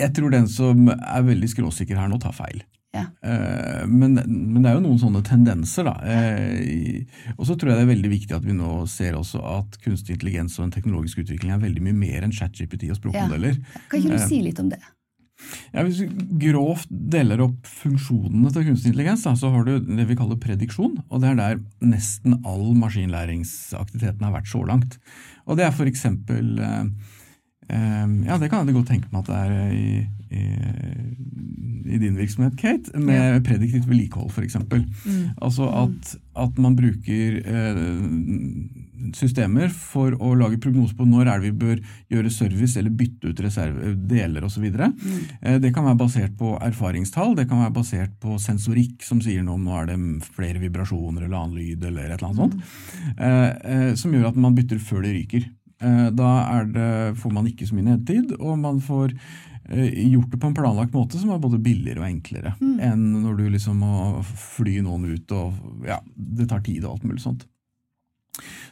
[0.00, 2.62] jeg tror den som er veldig skråsikker her nå, tar feil.
[2.92, 3.04] Ja.
[3.22, 5.92] Eh, Men, men det er jo noen sånne tendenser, da.
[6.02, 7.04] Eh,
[7.38, 10.16] Og så tror jeg det er veldig viktig at vi nå ser også at kunstig
[10.18, 13.60] intelligens og den teknologiske utviklingen er veldig mye mer enn ChatGPT og språkmodeller.
[13.88, 14.80] Kan ikke du si litt om det?
[15.74, 16.08] Ja, hvis vi
[16.48, 20.98] grovt deler opp funksjonene til kunstig intelligens, da, så har du det vi kaller prediksjon.
[21.08, 24.98] og Det er der nesten all maskinlæringsaktiviteten har vært så langt.
[25.46, 26.84] Og Det er for eksempel eh,
[27.70, 31.98] eh, Ja, det kan jeg godt tenke meg at det er eh, i, i, i
[31.98, 34.58] din virksomhet, Kate, med prediktivt vedlikehold f.eks.
[35.40, 37.82] Altså at, at man bruker eh,
[39.16, 41.82] systemer for å lage prognoser på når er det vi bør
[42.12, 44.66] gjøre service eller bytte ut reserve, deler osv.
[44.70, 45.60] Mm.
[45.62, 49.58] det kan være basert på erfaringstall, det kan være basert på sensorikk som sier noe
[49.58, 49.98] om nå er det
[50.34, 54.40] flere vibrasjoner eller annen lyd eller et eller annet sånt, eh, eh, som gjør at
[54.40, 55.46] man bytter før det ryker.
[55.80, 56.30] Eh, Da
[56.64, 59.14] det, får man ikke så mye nedtid, og man får
[59.70, 63.38] eh, gjort det på en planlagt måte som er både billigere og enklere enn når
[63.38, 67.46] du liksom må fly noen ut og ja, det tar tid og alt mulig sånt.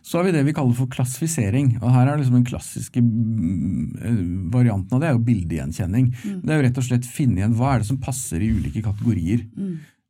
[0.02, 3.84] Så har vi det vi kaller for klassifisering, og her er liksom den klassiske mm,
[3.98, 6.10] eh, varianten av det er jo bildegjenkjenning.
[6.42, 8.84] Det er jo rett og slett finne igjen hva er det som passer i ulike
[8.86, 9.44] kategorier.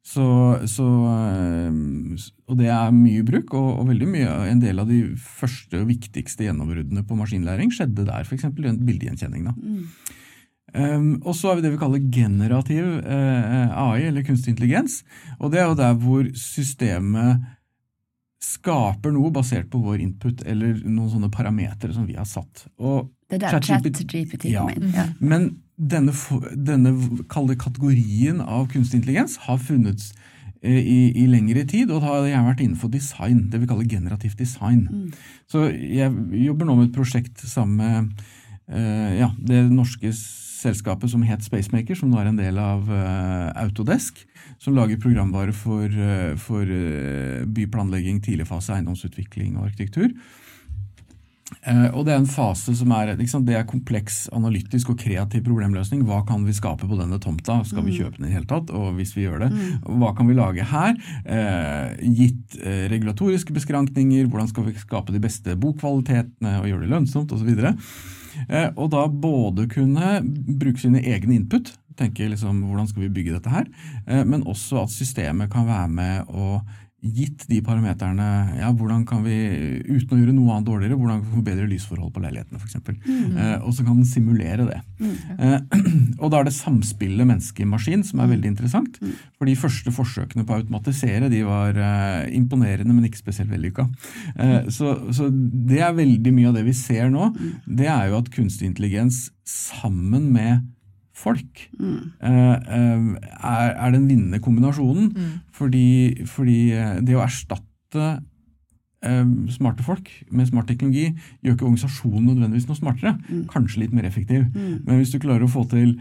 [0.09, 0.25] Så,
[0.71, 5.03] så, eh, og det er mye bruk, og, og veldig mye, en del av de
[5.19, 8.49] første og viktigste gjennombruddene på maskinlæring skjedde der, f.eks.
[8.55, 9.51] bildegjenkjenning.
[9.51, 9.57] Da.
[10.69, 15.01] Um, og så har vi det vi kaller generativ uh, AI, eller kunstig intelligens.
[15.41, 17.47] Og det er jo der hvor systemet
[18.59, 22.67] skaper noe basert på vår input eller noen sånne parametere som vi har satt.
[22.79, 24.67] Og Det er der ChatGPT Ja.
[24.95, 25.09] Ja.
[25.21, 26.15] Men denne,
[26.57, 26.95] denne
[27.61, 30.03] kategorien av kunstig intelligens har funnet
[30.63, 33.87] eh, i, i lengre tid, og det har gjerne vært innenfor design, det vi kaller
[33.89, 35.13] generativt design.
[35.47, 36.11] Så jeg
[36.49, 38.27] jobber nå med et prosjekt sammen med
[38.75, 40.13] eh, ja, det norske
[40.59, 44.25] selskapet som het Spacemaker, som nå er en del av eh, Autodesk,
[44.63, 50.13] som lager programvare for, eh, for eh, byplanlegging, tidligfase, eiendomsutvikling og arkitektur.
[51.97, 56.03] Og det er en fase som er, liksom, det er kompleks, analytisk og kreativ problemløsning.
[56.05, 57.57] Hva kan vi skape på denne tomta?
[57.65, 58.69] Skal vi kjøpe den i det hele tatt?
[58.77, 59.49] Og hvis vi gjør det,
[59.81, 60.93] hva kan vi lage her?
[61.25, 66.93] Eh, gitt eh, regulatoriske beskrankninger, hvordan skal vi skape de beste bokvalitetene og gjøre det
[66.93, 67.55] lønnsomt osv.
[68.47, 70.19] Eh, og da både kunne
[70.61, 73.67] bruke sine egne input, tenke liksom hvordan skal vi bygge dette her,
[74.07, 76.61] eh, men også at systemet kan være med og
[76.99, 78.25] Gitt de parameterne,
[78.59, 79.37] ja, hvordan kan vi,
[79.87, 82.75] uten å gjøre noe annet dårligere, hvordan kan vi få bedre lysforhold på leilighetene f.eks.
[83.07, 83.37] Mm.
[83.39, 84.81] Eh, og så kan den simulere det.
[85.39, 85.85] Eh,
[86.23, 88.25] og da er det samspillet menneske-maskin som Mm.
[88.25, 88.99] er veldig interessant.
[89.39, 93.87] For de første forsøkene på å automatisere de var eh, imponerende, men ikke spesielt vellykka.
[94.35, 97.31] Eh, så, så det er veldig mye av det vi ser nå.
[97.63, 100.67] Det er jo at kunstig intelligens sammen med
[101.19, 102.01] folk mm.
[102.23, 105.13] eh, er, er den vinnende kombinasjonen.
[105.55, 108.09] Fordi, fordi eh, det å erstatte
[109.05, 111.11] eh, smarte folk med smart teknologi
[111.43, 113.17] gjør ikke organisasjonen nødvendigvis noe smartere.
[113.51, 114.47] Kanskje litt mer effektiv.
[114.55, 115.99] Men hvis du klarer å få til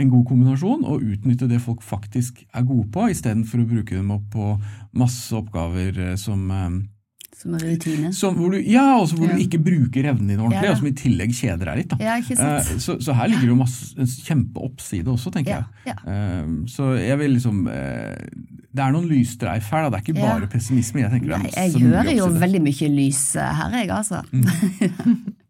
[0.00, 4.10] en god kombinasjon og utnytte det folk faktisk er gode på, istedenfor å bruke dem
[4.14, 4.54] opp på
[4.98, 6.80] masse oppgaver eh, som, eh,
[7.34, 8.12] Som er rutine.
[8.14, 9.34] som hvor du, ja, også hvor Ja.
[9.36, 11.88] du ikke bruker evnen din ordentlig, Ja, og som i tillegg kjeder deg litt.
[11.90, 11.96] Da.
[12.00, 12.70] Ja, ikke sant?
[12.70, 15.96] Eh, Så, så her ligger det jo masse, en kjempeoppside også, tenker Ja, jeg.
[16.06, 18.14] Eh, Så jeg vil liksom uh,
[18.74, 19.90] Det er noen lysstreif her, da.
[19.90, 20.32] det er ikke Ja.
[20.38, 21.00] bare pessimisme.
[21.02, 23.90] Jeg tenker det er Nei, masse jeg hører jo veldig mye lys eh, her, jeg,
[23.90, 24.22] altså.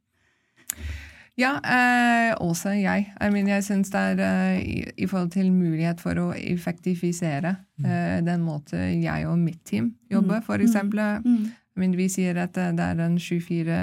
[1.36, 3.08] Ja, eh, også jeg.
[3.20, 7.56] I mean, jeg syns det er eh, i, i forhold til mulighet for å effektivisere
[7.82, 11.00] eh, den måte jeg og mitt team jobber, for eksempel.
[11.02, 13.76] I mean, vi sier at eh, det er en 24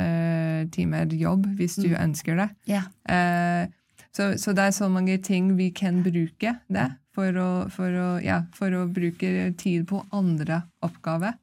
[0.75, 2.49] timer jobb hvis du ønsker det.
[2.69, 2.89] Yeah.
[3.10, 3.69] Eh,
[4.12, 8.10] så, så det er så mange ting vi kan bruke det for å, for å,
[8.23, 11.36] ja, for å bruke tid på andre oppgaver.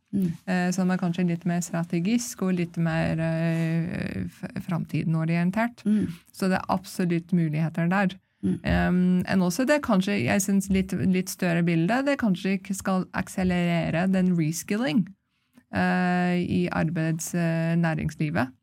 [0.49, 4.25] Eh, som er kanskje litt mer strategisk og litt mer eh,
[4.65, 5.85] framtidenorientert.
[6.33, 8.17] Så det er absolutt muligheter der.
[8.39, 13.07] Um, enn også det kanskje, jeg synes litt, litt større bildet, det kanskje ikke skal
[13.19, 15.03] akselerere den reskilling
[15.75, 18.55] eh, i arbeidsnæringslivet.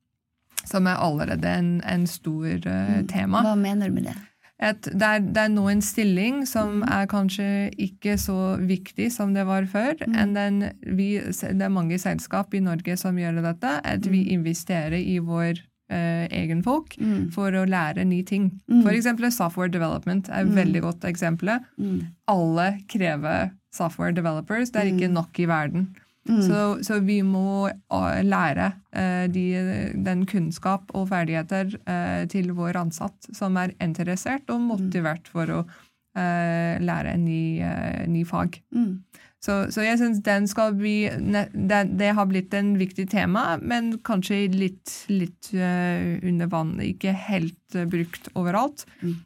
[0.65, 4.15] som er allerede en, en stor eh, tema Hva mener du med det?
[4.63, 9.33] et, det, er, det er nå en stilling som er kanskje ikke så viktig som
[9.35, 9.97] det var før.
[10.07, 10.63] den
[10.95, 13.79] vi, det er mange selskap i Norge som gjør dette.
[13.83, 15.59] At vi investerer i vår
[15.91, 16.95] eh, egen folk
[17.35, 18.53] for å lære nye ting.
[18.71, 21.57] For eksempel software development er et veldig godt eksempel.
[22.31, 24.71] Alle krever software developers.
[24.71, 25.89] Det er ikke nok i verden.
[26.25, 29.43] Så, så vi må eh, lære eh, de,
[30.07, 35.65] den kunnskap og ferdigheter eh, til vår ansatt som er interessert og motivert for å
[36.15, 37.59] lære en ny,
[38.07, 38.53] ny fag.
[39.43, 43.97] Så, så jeg syns den skal bli det, det har blitt en viktig tema, men
[43.99, 46.71] kanskje litt, litt under vann.
[46.79, 48.85] Ikke helt brukt overalt.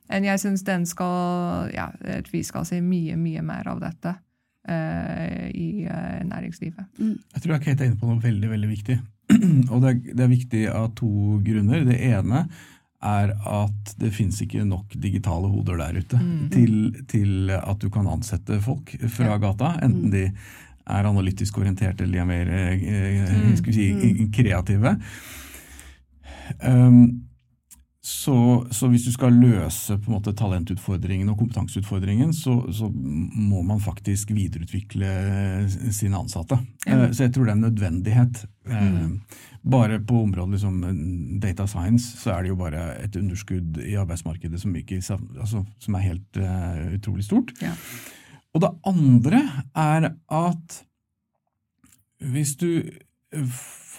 [0.09, 1.91] Men jeg syns den skal Ja,
[2.33, 4.15] vi skal se mye, mye mer av dette
[4.69, 6.85] i eh, næringslivet.
[6.99, 8.97] Jeg tror Kate er inne på noe veldig veldig viktig.
[9.71, 11.85] Og det er, det er viktig av to grunner.
[11.87, 12.45] Det ene
[12.99, 16.17] er at det finnes ikke nok digitale hoder der ute
[16.51, 16.73] til,
[17.07, 19.77] til at du kan ansette folk fra gata.
[19.85, 20.25] Enten de
[20.89, 24.97] er analytisk orienterte eller de er mer eh, skal vi si, kreative.
[26.65, 27.28] Um,
[28.01, 33.59] så, så hvis du skal løse på en måte talentutfordringen og kompetanseutfordringen, så, så må
[33.67, 35.09] man faktisk videreutvikle
[35.91, 36.61] sine ansatte.
[36.87, 38.45] Eh, Så jeg tror det er en nødvendighet.
[38.69, 39.17] Mm.
[39.67, 40.79] Bare på området liksom,
[41.43, 45.01] data science så er det jo bare et underskudd i arbeidsmarkedet som, ikke,
[45.35, 47.51] altså, som er helt uh, utrolig stort.
[47.59, 47.75] Ja.
[48.55, 49.43] Og det andre
[49.75, 50.79] er at
[52.31, 52.69] hvis du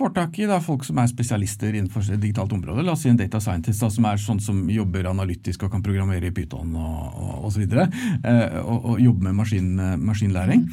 [0.00, 3.10] får tak i da, folk som er spesialister innenfor et digitalt område, la oss si
[3.10, 6.72] en data scientist da, som er sånn som jobber analytisk og kan programmere i Python
[6.72, 7.86] og, og, og så videre,
[8.24, 10.64] eh, og, og jobber med maskin, maskinlæring.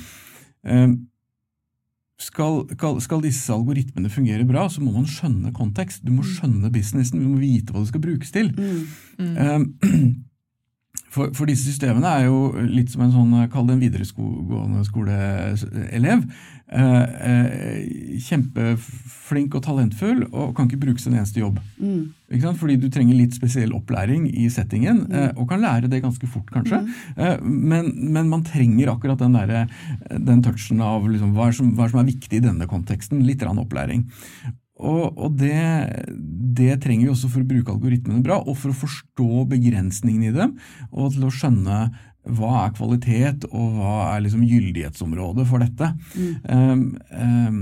[0.63, 0.87] Eh,
[2.17, 2.63] skal,
[3.03, 6.01] skal, disse algoritmene fungere bra, så må man skjønne kontekst.
[6.05, 8.55] Du må skjønne businessen, du må vite hva det skal brukes til.
[9.21, 9.59] Eh,
[11.07, 16.25] For, for, disse systemene er jo litt som en sånn, kall det en videregående skoleelev.
[16.67, 21.61] Eh, eh, kjempeflink og talentfull og kan ikke brukes en eneste jobb.
[21.79, 22.09] Mm.
[22.59, 25.15] Fordi du trenger litt spesiell opplæring i settingen, mm.
[25.15, 26.81] eh, og kan lære det ganske fort, kanskje.
[27.15, 27.47] Mm.
[27.71, 29.71] Men, men, man trenger akkurat den, der,
[30.11, 33.23] den touchen av liksom, hva, er som, hva, som, er viktig i denne konteksten.
[33.23, 34.03] Litt opplæring.
[34.77, 35.57] Og, og det,
[36.57, 40.35] det, trenger vi også for å bruke algoritmene bra, og for å forstå begrensningene i
[40.35, 40.53] dem,
[40.91, 41.79] og til å skjønne
[42.37, 45.91] hva er kvalitet, og hva er liksom gyldighetsområdet for dette.
[46.13, 46.31] Mm.
[46.51, 46.81] Um,
[47.15, 47.61] um,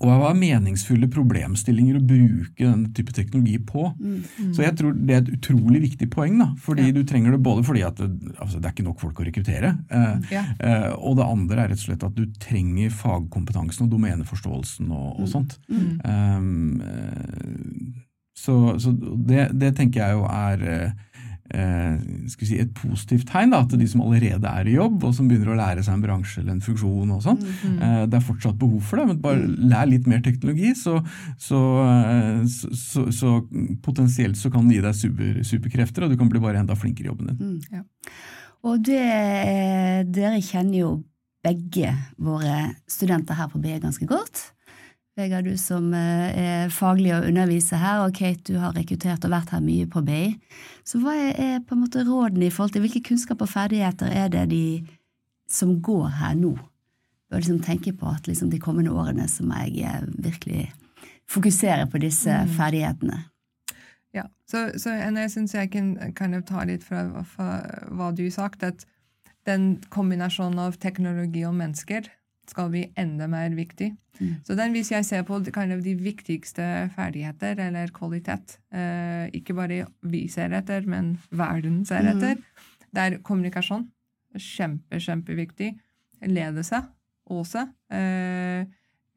[0.00, 3.86] og hva er meningsfulle problemstillinger å bruke denne type teknologi på.
[3.94, 4.16] Mm.
[4.24, 4.52] Mm.
[4.56, 6.38] Så jeg tror det er et utrolig viktig poeng.
[6.40, 6.94] da, fordi ja.
[6.96, 10.32] du trenger det både fordi at altså, det er ikke nok folk å rekruttere, eh,
[10.34, 10.44] ja.
[10.58, 15.08] eh, og det andre er rett og slett at du trenger fagkompetansen og domeneforståelsen og,
[15.14, 15.30] og mm.
[15.30, 15.58] sånt.
[16.04, 16.80] Um,
[18.34, 20.90] så, så det, det, tenker jeg jo er eh,
[21.52, 25.52] si, et positivt tegn da, til de som allerede er i jobb, og som begynner
[25.52, 27.10] å lære seg en bransje eller en funksjon.
[27.10, 27.38] og sånn.
[27.38, 27.78] Mm.
[27.78, 28.06] -hmm.
[28.08, 31.02] det er fortsatt behov for det, men bare lær litt mer teknologi, så,
[31.38, 33.46] så, eh, så, så
[33.82, 37.04] potensielt så kan det gi deg super, superkrefter, og du kan bli bare enda flinkere
[37.04, 37.38] i jobben din.
[37.40, 37.60] Mm.
[37.72, 37.82] Ja.
[38.64, 39.04] Og det,
[40.08, 41.04] dere kjenner jo
[41.44, 44.53] begge våre studenter her på BI ganske godt.
[45.14, 49.30] Vegard, du som eh, er faglig og underviser her, og Kate, du har rekruttert og
[49.30, 50.24] vært her mye på BI.
[50.82, 54.32] Så hva er, på en måte rådene i forhold til hvilke kunnskap og ferdigheter er
[54.32, 54.64] det de
[55.50, 56.56] som går her nå,
[57.30, 60.64] bør liksom tenke på at liksom de kommende årene så må jeg eh, virkelig
[61.30, 62.50] fokusere på disse mm.
[62.58, 63.20] ferdighetene?
[64.14, 67.62] Ja, så, så jeg syns jeg kan, kan ta litt fra, fra
[67.94, 68.82] hva du sagt, at
[69.46, 72.10] den kombinasjonen av teknologi og mennesker
[72.50, 73.92] skal bli enda mer viktig.
[74.20, 74.34] Mm.
[74.46, 79.56] Så den, hvis jeg ser på kind of de viktigste ferdigheter eller kvalitet, eh, ikke
[79.56, 82.12] bare vi ser etter, men verden ser mm.
[82.12, 82.86] etter, mm.
[82.94, 83.88] det er kommunikasjon.
[84.34, 85.72] Kjempe, kjempeviktig.
[86.26, 86.80] Ledelse
[87.30, 87.66] også.
[87.92, 88.64] Eh,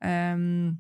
[0.06, 0.78] um,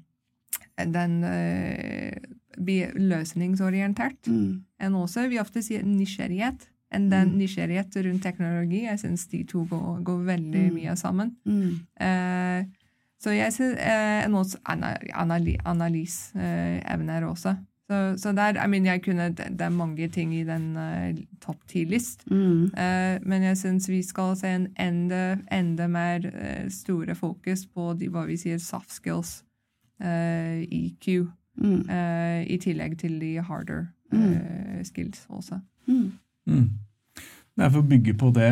[0.77, 2.13] den eh,
[2.57, 4.27] blir løsningsorientert.
[4.27, 4.63] Mm.
[4.81, 7.37] En også, vi ofte sier nysgjerrighet enn den mm.
[7.41, 8.83] nysgjerrighet rundt teknologi.
[8.85, 10.75] Jeg syns de to går, går veldig mm.
[10.75, 11.33] mye sammen.
[11.45, 11.71] Mm.
[12.01, 12.65] Eh,
[13.19, 14.57] så jeg syns eh, også
[15.65, 17.55] analyseevner eh, også.
[17.87, 21.61] Så, så der, I mean, jeg kunne, det er mange ting i den uh, topp
[21.67, 22.63] ti-list, mm.
[22.63, 27.93] uh, men jeg syns vi skal se en enda, enda mer uh, store fokus på
[27.93, 29.43] de, hva vi sier soft skills,
[29.99, 31.25] EQ,
[31.57, 31.89] mm.
[32.45, 34.83] i tillegg til de harder mm.
[34.85, 35.57] skills også.
[35.87, 36.11] Mm.
[36.47, 36.67] Mm.
[37.57, 38.51] For å bygge på det.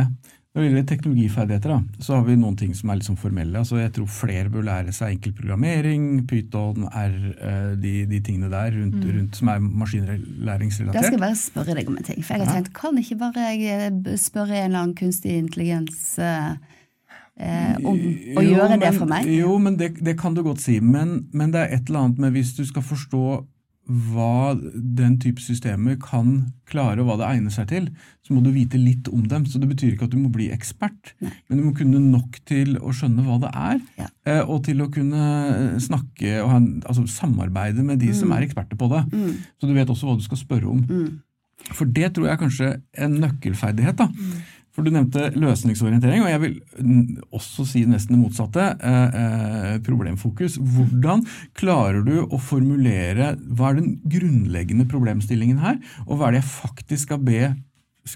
[0.55, 3.60] Når det gjelder teknologiferdigheter, da, så har vi noen ting som er litt sånn formelle.
[3.60, 8.47] Altså, jeg tror flere bør lære seg enkel programmering, Python, R, eh, de, de tingene
[8.53, 9.10] der rundt, mm.
[9.17, 10.95] rundt, som er maskinlæringsrelatert.
[10.95, 12.23] Da skal jeg bare spørre deg om en ting.
[12.23, 16.55] For jeg har tenkt, kan ikke bare jeg spørre en eller annen kunstig intelligens eh,
[17.36, 19.27] eh om å jo, gjøre det for meg?
[19.36, 20.77] Jo, men det, det kan du godt si.
[20.79, 23.25] Men, men, det er et eller annet med hvis du skal forstå
[23.86, 27.89] hva den type systemer kan klare, og hva det egner seg til,
[28.26, 29.45] så må du vite litt om dem.
[29.45, 31.34] Så det betyr ikke at du må bli ekspert, Nei.
[31.48, 34.10] men du må kunne nok til å skjønne hva det er, ja.
[34.26, 38.17] Eh, og til å kunne snakke og ha, altså, samarbeide med de mm.
[38.17, 39.06] som er eksperter på det.
[39.13, 39.38] Mm.
[39.62, 40.82] Så du vet også hva du skal spørre om.
[40.89, 41.21] Mm.
[41.74, 42.71] For det tror jeg er kanskje
[43.06, 44.02] en nøkkelferdighet.
[44.02, 44.10] da.
[44.76, 44.78] Mm.
[44.78, 48.66] For Du nevnte løsningsorientering, og jeg vil også si nesten det motsatte.
[48.84, 50.58] Eh, eh, problemfokus.
[50.60, 51.24] Hvordan
[51.56, 56.52] klarer du å formulere hva er den grunnleggende problemstillingen her, og hva er det jeg
[56.52, 57.56] faktisk skal be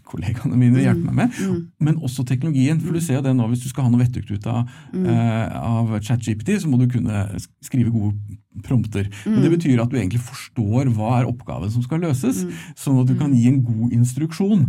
[0.05, 1.61] kollegaene mine hjelpe meg med, mm.
[1.81, 2.77] men også teknologien.
[2.81, 5.07] For du ser jo det nå, hvis du skal ha noe vettug ut av, mm.
[5.07, 7.23] uh, av ChatGPT, så må du kunne
[7.65, 9.09] skrive gode prompter.
[9.23, 9.33] Mm.
[9.33, 12.61] Men det betyr at du egentlig forstår hva er oppgaven som skal løses, mm.
[12.77, 13.39] sånn at du kan mm.
[13.39, 14.67] gi en god instruksjon.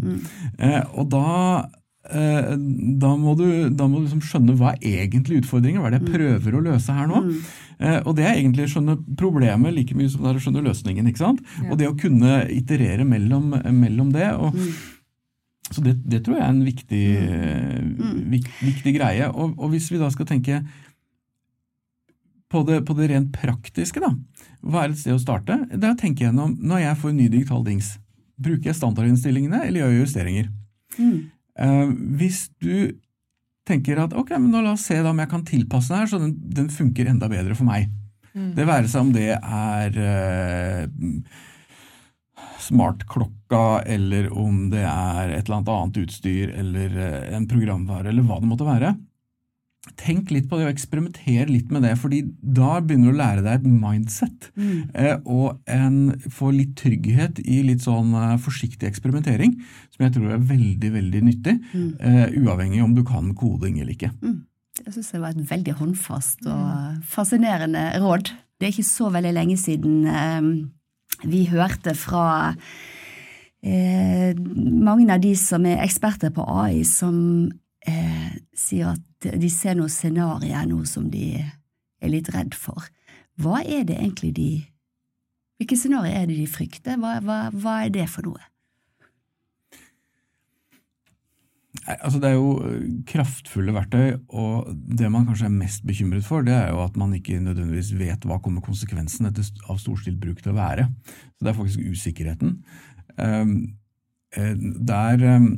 [0.57, 1.26] Uh, og da
[2.10, 6.00] da må du, da må du liksom skjønne hva er egentlig utfordringen, hva er det
[6.00, 6.14] jeg mm.
[6.16, 7.20] prøver å løse her nå?
[7.26, 7.42] Mm.
[7.80, 10.64] Eh, og det er egentlig å skjønne problemet like mye som det er å skjønne
[10.66, 11.06] løsningen.
[11.08, 11.40] ikke sant?
[11.62, 11.70] Ja.
[11.70, 14.28] Og det å kunne iterere mellom, mellom det.
[14.36, 14.72] og mm.
[15.70, 17.90] Så det, det, tror jeg er en viktig, mm.
[17.96, 18.20] mm.
[18.34, 19.30] vik, viktig greie.
[19.30, 20.64] Og, og, hvis vi da skal tenke
[22.50, 24.10] på det, på det, rent praktiske, da.
[24.66, 25.60] Hva er et sted å starte?
[25.70, 27.94] Det er å tenke gjennom når jeg får en ny digital dings.
[28.40, 30.50] Bruker jeg standardinnstillingene, eller gjør jeg justeringer?
[30.98, 31.20] Mm.
[31.60, 32.96] Uh, hvis du
[33.68, 36.20] tenker at ok, men nå la oss se om jeg kan tilpasse den her, så
[36.22, 37.90] den, den funker enda bedre for meg.
[38.32, 38.52] Mm.
[38.56, 40.82] Det være seg om det er uh,
[42.64, 48.26] smartklokka, eller om det er et eller annet annet utstyr, eller uh, en programvare, eller
[48.26, 48.94] hva det måtte være.
[49.99, 53.45] Tenk litt på det og eksperimenter litt med det, fordi da begynner du å lære
[53.47, 54.51] deg et mindset.
[54.95, 55.99] Eh, og en,
[56.30, 59.57] få litt trygghet i litt sånn eh, forsiktig eksperimentering,
[59.95, 61.57] som jeg tror er veldig, veldig nyttig.
[61.74, 64.12] Eh, uavhengig om du kan koding eller ikke.
[64.80, 68.32] Jeg syns det var et veldig håndfast og fascinerende råd.
[68.61, 70.51] Det er ikke så veldig lenge siden eh,
[71.28, 72.55] vi hørte fra
[73.64, 77.16] eh, mange av de som er eksperter på AI, som
[77.88, 82.88] eh, sier at de ser noen scenarioer nå som de er litt redd for.
[83.40, 84.50] Hva er det egentlig de
[85.60, 86.96] Hvilke scenarioer er det de frykter?
[86.96, 88.40] Hva, hva, hva er det for noe?
[91.84, 96.24] Nei, Altså det er jo eh, kraftfulle verktøy, og det man kanskje er mest bekymret
[96.26, 100.40] for, det er jo at man ikke nødvendigvis vet hva kommer konsekvensen av storstilt bruk
[100.40, 100.88] til å være.
[101.36, 102.56] Så det er faktisk usikkerheten.
[103.20, 103.54] Um,
[104.88, 105.48] der um,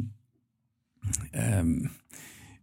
[1.37, 1.75] um,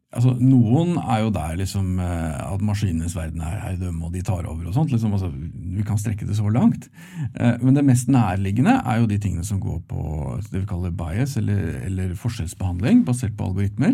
[0.10, 4.47] Altså, Noen er jo der liksom eh, at maskinenes verden er herredømme og de tar
[4.49, 4.89] over og sånt.
[4.89, 5.30] liksom, altså,
[5.76, 6.88] Vi kan strekke det så langt.
[7.36, 10.01] Eh, Men det mest nærliggende er jo de tingene som går på
[10.49, 13.93] det vi kaller bias, eller, eller forskjellsbehandling basert på algoritmer.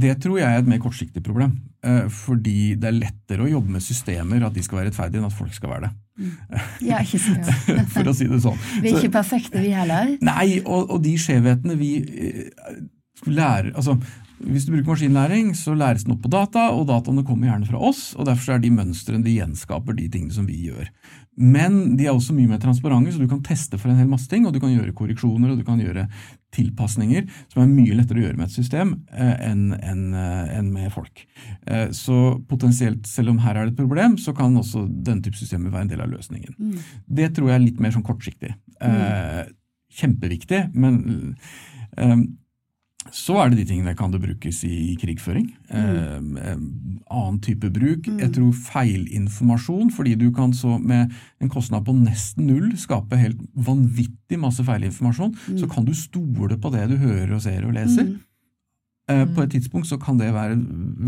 [0.00, 1.58] Det tror jeg er et mer kortsiktig problem.
[1.82, 5.26] eh, Fordi det er lettere å jobbe med systemer, at de skal være rettferdige, enn
[5.26, 5.92] at folk skal være det.
[6.86, 7.50] Ja, ikke sant?
[7.96, 8.58] For å si det sånn.
[8.78, 10.14] Vi er ikke perfekte, vi heller.
[10.22, 11.90] Nei, og, og de skjevhetene vi
[13.26, 13.98] lærer altså,
[14.40, 17.80] Hvis du bruker maskinlæring, så læres den opp på data, og dataene kommer gjerne fra
[17.90, 18.14] oss.
[18.16, 20.88] og Derfor er de mønstrene de gjenskaper de tingene som vi gjør.
[21.40, 24.28] Men de er også mye mer transparente, så du kan teste for en hel masse
[24.28, 26.06] ting, og du kan gjøre korreksjoner og du kan gjøre
[26.52, 30.90] tilpasninger som er mye lettere å gjøre med et system eh, enn en, en med
[30.92, 31.22] folk.
[31.70, 32.18] Eh, så
[32.50, 35.86] potensielt, selv om her er det et problem, så kan også denne type systemer være
[35.86, 36.76] en del av løsningen.
[37.06, 38.56] Det tror jeg er litt mer sånn kortsiktig.
[38.80, 39.56] Mm.
[40.00, 41.00] kjempeviktig, men
[41.98, 42.20] eh,
[43.08, 45.46] så er det de tingene kan det brukes i, krigføring.
[45.72, 46.36] Mm.
[46.36, 46.56] eh,
[47.10, 48.06] annen type bruk.
[48.06, 53.40] Jeg tror feilinformasjon, fordi du kan så med en kostnad på nesten null skape helt
[53.56, 55.32] vanvittig masse feilinformasjon.
[55.56, 58.12] Så kan du stole på det du hører og ser og leser.
[59.10, 60.54] Eh, På et tidspunkt så kan det være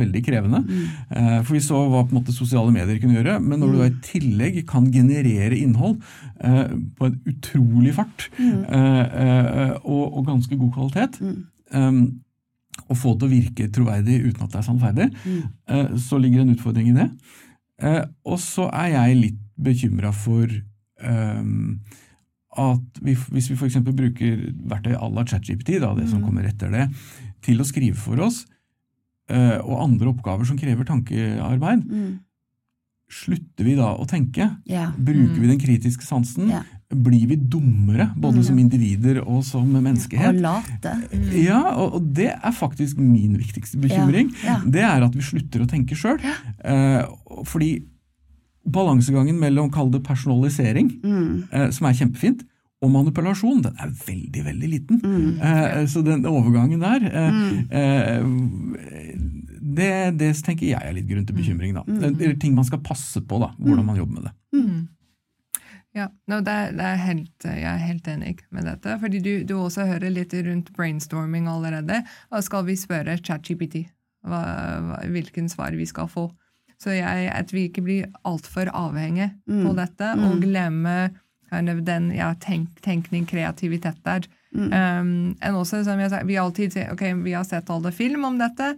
[0.01, 0.63] veldig krevende.
[1.11, 3.79] Eh, For vi så hva på en måte sosiale medier kunne gjøre, men når du
[3.79, 6.01] da i tillegg kan generere innhold
[6.43, 11.21] eh, på en utrolig fart eh, eh, og, og ganske god kvalitet,
[11.73, 12.03] eh,
[12.89, 15.09] å få det til å virke troverdig uten at det er sannferdig,
[15.69, 17.09] eh, så ligger det en utfordring i det.
[17.83, 20.49] Eh, Og så er jeg litt bekymra for
[21.03, 21.81] um,
[22.57, 23.79] at vi, hvis vi f.eks.
[23.85, 26.89] bruker verktøy à la ChatGPT, da, det som kommer etter det,
[27.45, 28.43] til å skrive for oss,
[29.31, 31.85] uh, og andre oppgaver som krever tankearbeid,
[33.13, 34.49] slutter vi da å tenke?
[34.69, 34.93] Yeah.
[34.97, 36.49] Bruker vi den kritiske sansen?
[36.51, 36.63] Ja.
[36.93, 40.35] Blir vi dummere, både som individer og som menneskehet.
[40.35, 40.93] Og late.
[41.13, 41.31] Mm.
[41.41, 44.29] Ja, og, og det er faktisk min viktigste bekymring.
[44.45, 44.71] Ja, ja.
[44.77, 46.19] Det er at vi slutter å tenke sjøl.
[46.21, 47.03] Eh,
[47.49, 47.71] fordi
[48.69, 51.49] balansegangen mellom, kall det personalisering, Mm.
[51.51, 52.45] eh, som er kjempefint,
[52.83, 55.01] og manipulasjon, den er veldig, veldig liten.
[55.01, 55.41] Mm.
[55.41, 58.25] Eh, så den overgangen der eh, eh,
[59.63, 61.85] det, det tenker jeg er litt grunn til bekymring, da.
[61.87, 62.03] Mm.
[62.21, 63.53] Eller ting man skal passe på, da.
[63.59, 64.33] Hvordan man jobber med det.
[65.93, 68.95] Ja, no, det, er- det er helt, jeg er helt enig med dette.
[69.03, 71.99] Fordi du, du også hører litt rundt brainstorming allerede.
[72.33, 73.83] Og skal vi spørre ChatGPT
[75.13, 76.29] hvilken svar vi skal få?
[76.83, 81.11] Så jeg, at vi ikke blir altfor avhengige på dette og glemmer
[81.53, 84.25] kind of den ja, tenk, tenkning, kreativitet der.
[84.73, 88.25] Um, en også, som jeg sa, vi alltid sier ok, vi har sett alle film
[88.25, 88.73] om dette,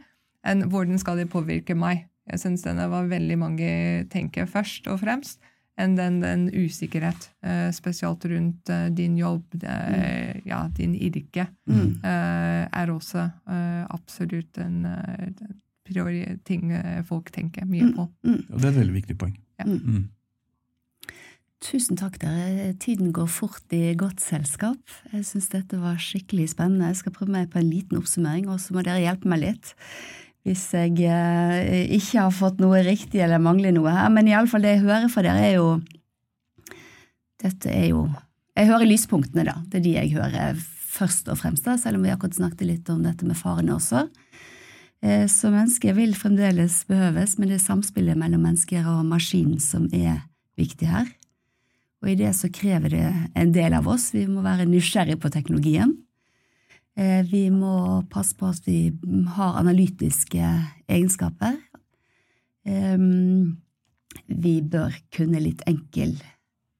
[0.46, 2.04] enn hvordan skal det påvirke meg?
[2.30, 3.70] Jeg syns denne var veldig mange
[4.12, 5.40] tenker først og fremst
[5.80, 12.64] enn den, den usikkerhet, eh, spesielt rundt eh, din jobb, eh, ja, din yrke, eh,
[12.70, 15.30] er også eh, absolutt en eh,
[15.84, 18.06] priori ting eh, folk tenker mye på.
[18.06, 19.34] Og det er et veldig viktig poeng.
[19.60, 19.66] Ja.
[19.66, 20.10] Mm.
[21.64, 22.74] Tusen takk, dere.
[22.76, 24.82] Tiden går fort i godt selskap.
[25.14, 26.90] Jeg syns dette var skikkelig spennende.
[26.92, 29.72] Jeg skal prøve meg på en liten oppsummering, og så må dere hjelpe meg litt.
[30.44, 34.10] Hvis jeg eh, ikke har fått noe riktig eller mangler noe her.
[34.12, 35.68] Men iallfall det jeg hører fra dere, er jo
[37.44, 38.06] Dette er jo
[38.56, 39.56] Jeg hører lyspunktene, da.
[39.68, 40.60] Det er de jeg hører
[40.94, 44.04] først og fremst, da, selv om vi akkurat snakket litt om dette med farene også.
[45.02, 49.88] Eh, Så mennesket vil fremdeles behøves, men det er samspillet mellom mennesker og maskin som
[49.92, 50.22] er
[50.60, 51.08] viktig her.
[52.04, 54.12] Og i det så krever det en del av oss.
[54.12, 56.03] Vi må være nysgjerrig på teknologien.
[56.96, 58.92] Eh, Vi må passe på at vi
[59.36, 60.50] har analytiske
[60.88, 61.58] egenskaper.
[64.24, 66.14] Vi bør kunne litt enkel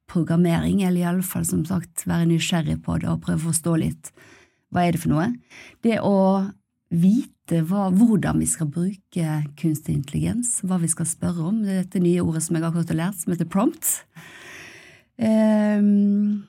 [0.09, 4.13] programmering, eller iallfall som sagt være nysgjerrig på det og prøve å forstå litt
[4.75, 5.29] hva er det for noe.
[5.87, 6.17] Det å
[6.95, 11.63] vite hva, hvordan vi skal bruke kunstig intelligens, hva vi skal spørre om.
[11.63, 13.93] Det er dette nye ordet som jeg akkurat har lært, som heter prompt.
[15.15, 16.45] Um,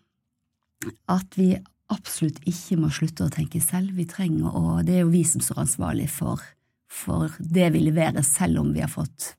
[1.11, 1.53] at vi
[1.93, 3.93] absolutt ikke må slutte å tenke selv.
[3.97, 6.41] Vi trenger, og Det er jo vi som står ansvarlig for,
[6.89, 9.35] for det vi leverer, selv om vi har fått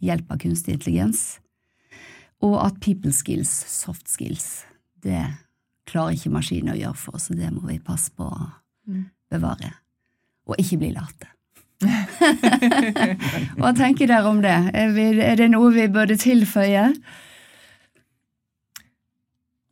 [0.00, 1.38] hjelp av kunstig intelligens.
[2.44, 4.64] Og at people skills, soft skills,
[5.02, 5.24] det
[5.88, 8.50] klarer ikke maskinen å gjøre for oss, og det må vi passe på å
[8.86, 9.04] mm.
[9.32, 9.72] bevare.
[10.48, 11.32] Og ikke bli late.
[13.58, 14.56] Hva tenker dere om det?
[14.74, 16.90] Er, vi, er det noe vi burde tilføye?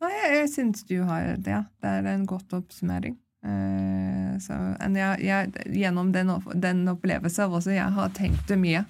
[0.07, 1.51] Nei, jeg, jeg syns du har det.
[1.51, 1.63] Ja.
[1.83, 3.17] Det er en godt oppsummering.
[3.45, 4.55] Uh, så,
[4.95, 8.81] jeg, jeg, gjennom den, den opplevelsen også, jeg har tenkt mye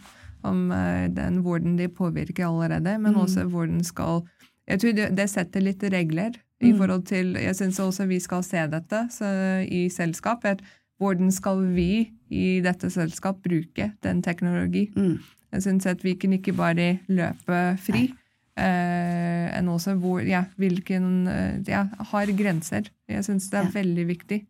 [0.47, 3.21] om uh, den, hvordan de påvirker allerede, men mm.
[3.25, 4.23] også hvordan skal
[4.67, 6.77] Jeg tror det, det setter litt regler i mm.
[6.79, 9.29] forhold til Jeg syns også vi skal se dette så,
[9.63, 10.45] i selskap.
[10.45, 10.63] at
[10.99, 14.89] Hvordan skal vi i dette selskap bruke den teknologi?
[14.95, 15.17] Mm.
[15.53, 18.07] Jeg syns at vi kan ikke bare løpe fri.
[18.07, 18.23] Nei eh,
[18.57, 22.91] enn også hvor, ja, hvilken eh, ja, har grenser.
[23.09, 23.73] Jeg syns det er ja.
[23.75, 24.43] veldig viktig.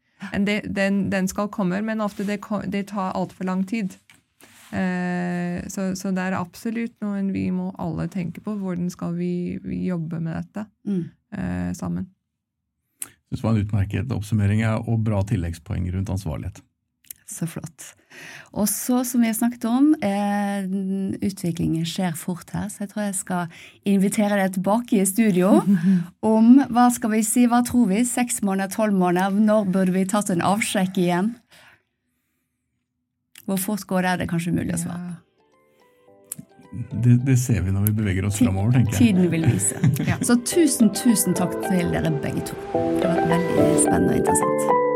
[0.48, 2.40] Det, den, den, skal komme, men ofte det,
[2.74, 3.94] det tar altfor lang tid.
[4.72, 8.56] Eh, så, så, det er absolutt noe vi må alle tenke på.
[8.58, 11.04] Hvordan skal vi, vi jobbe med dette mm.
[11.38, 12.10] eh, sammen?
[13.04, 16.64] Jeg synes det var en utmerket oppsummering og bra tilleggspoeng rundt ansvarlighet.
[17.28, 17.90] Så flott.
[18.56, 20.64] Og så, som vi har snakket om, eh,
[21.28, 25.58] utviklingen skjer fort her, så jeg tror jeg skal invitere deg tilbake i studio
[26.34, 30.08] om hva skal vi si, hva tror vi, seks måneder, tolv måneder, når burde vi
[30.08, 31.36] tatt en avsjekk igjen?
[33.48, 35.24] Hvor fort går det, er det kanskje mulig å svare på.
[37.04, 39.00] Det, det, ser vi når vi beveger oss framover, tenker jeg.
[39.00, 39.80] Tiden vil vise.
[40.10, 40.20] Ja.
[40.24, 42.60] Så tusen, tusen takk til dere begge to.
[42.74, 44.96] Det har vært veldig spennende og interessant.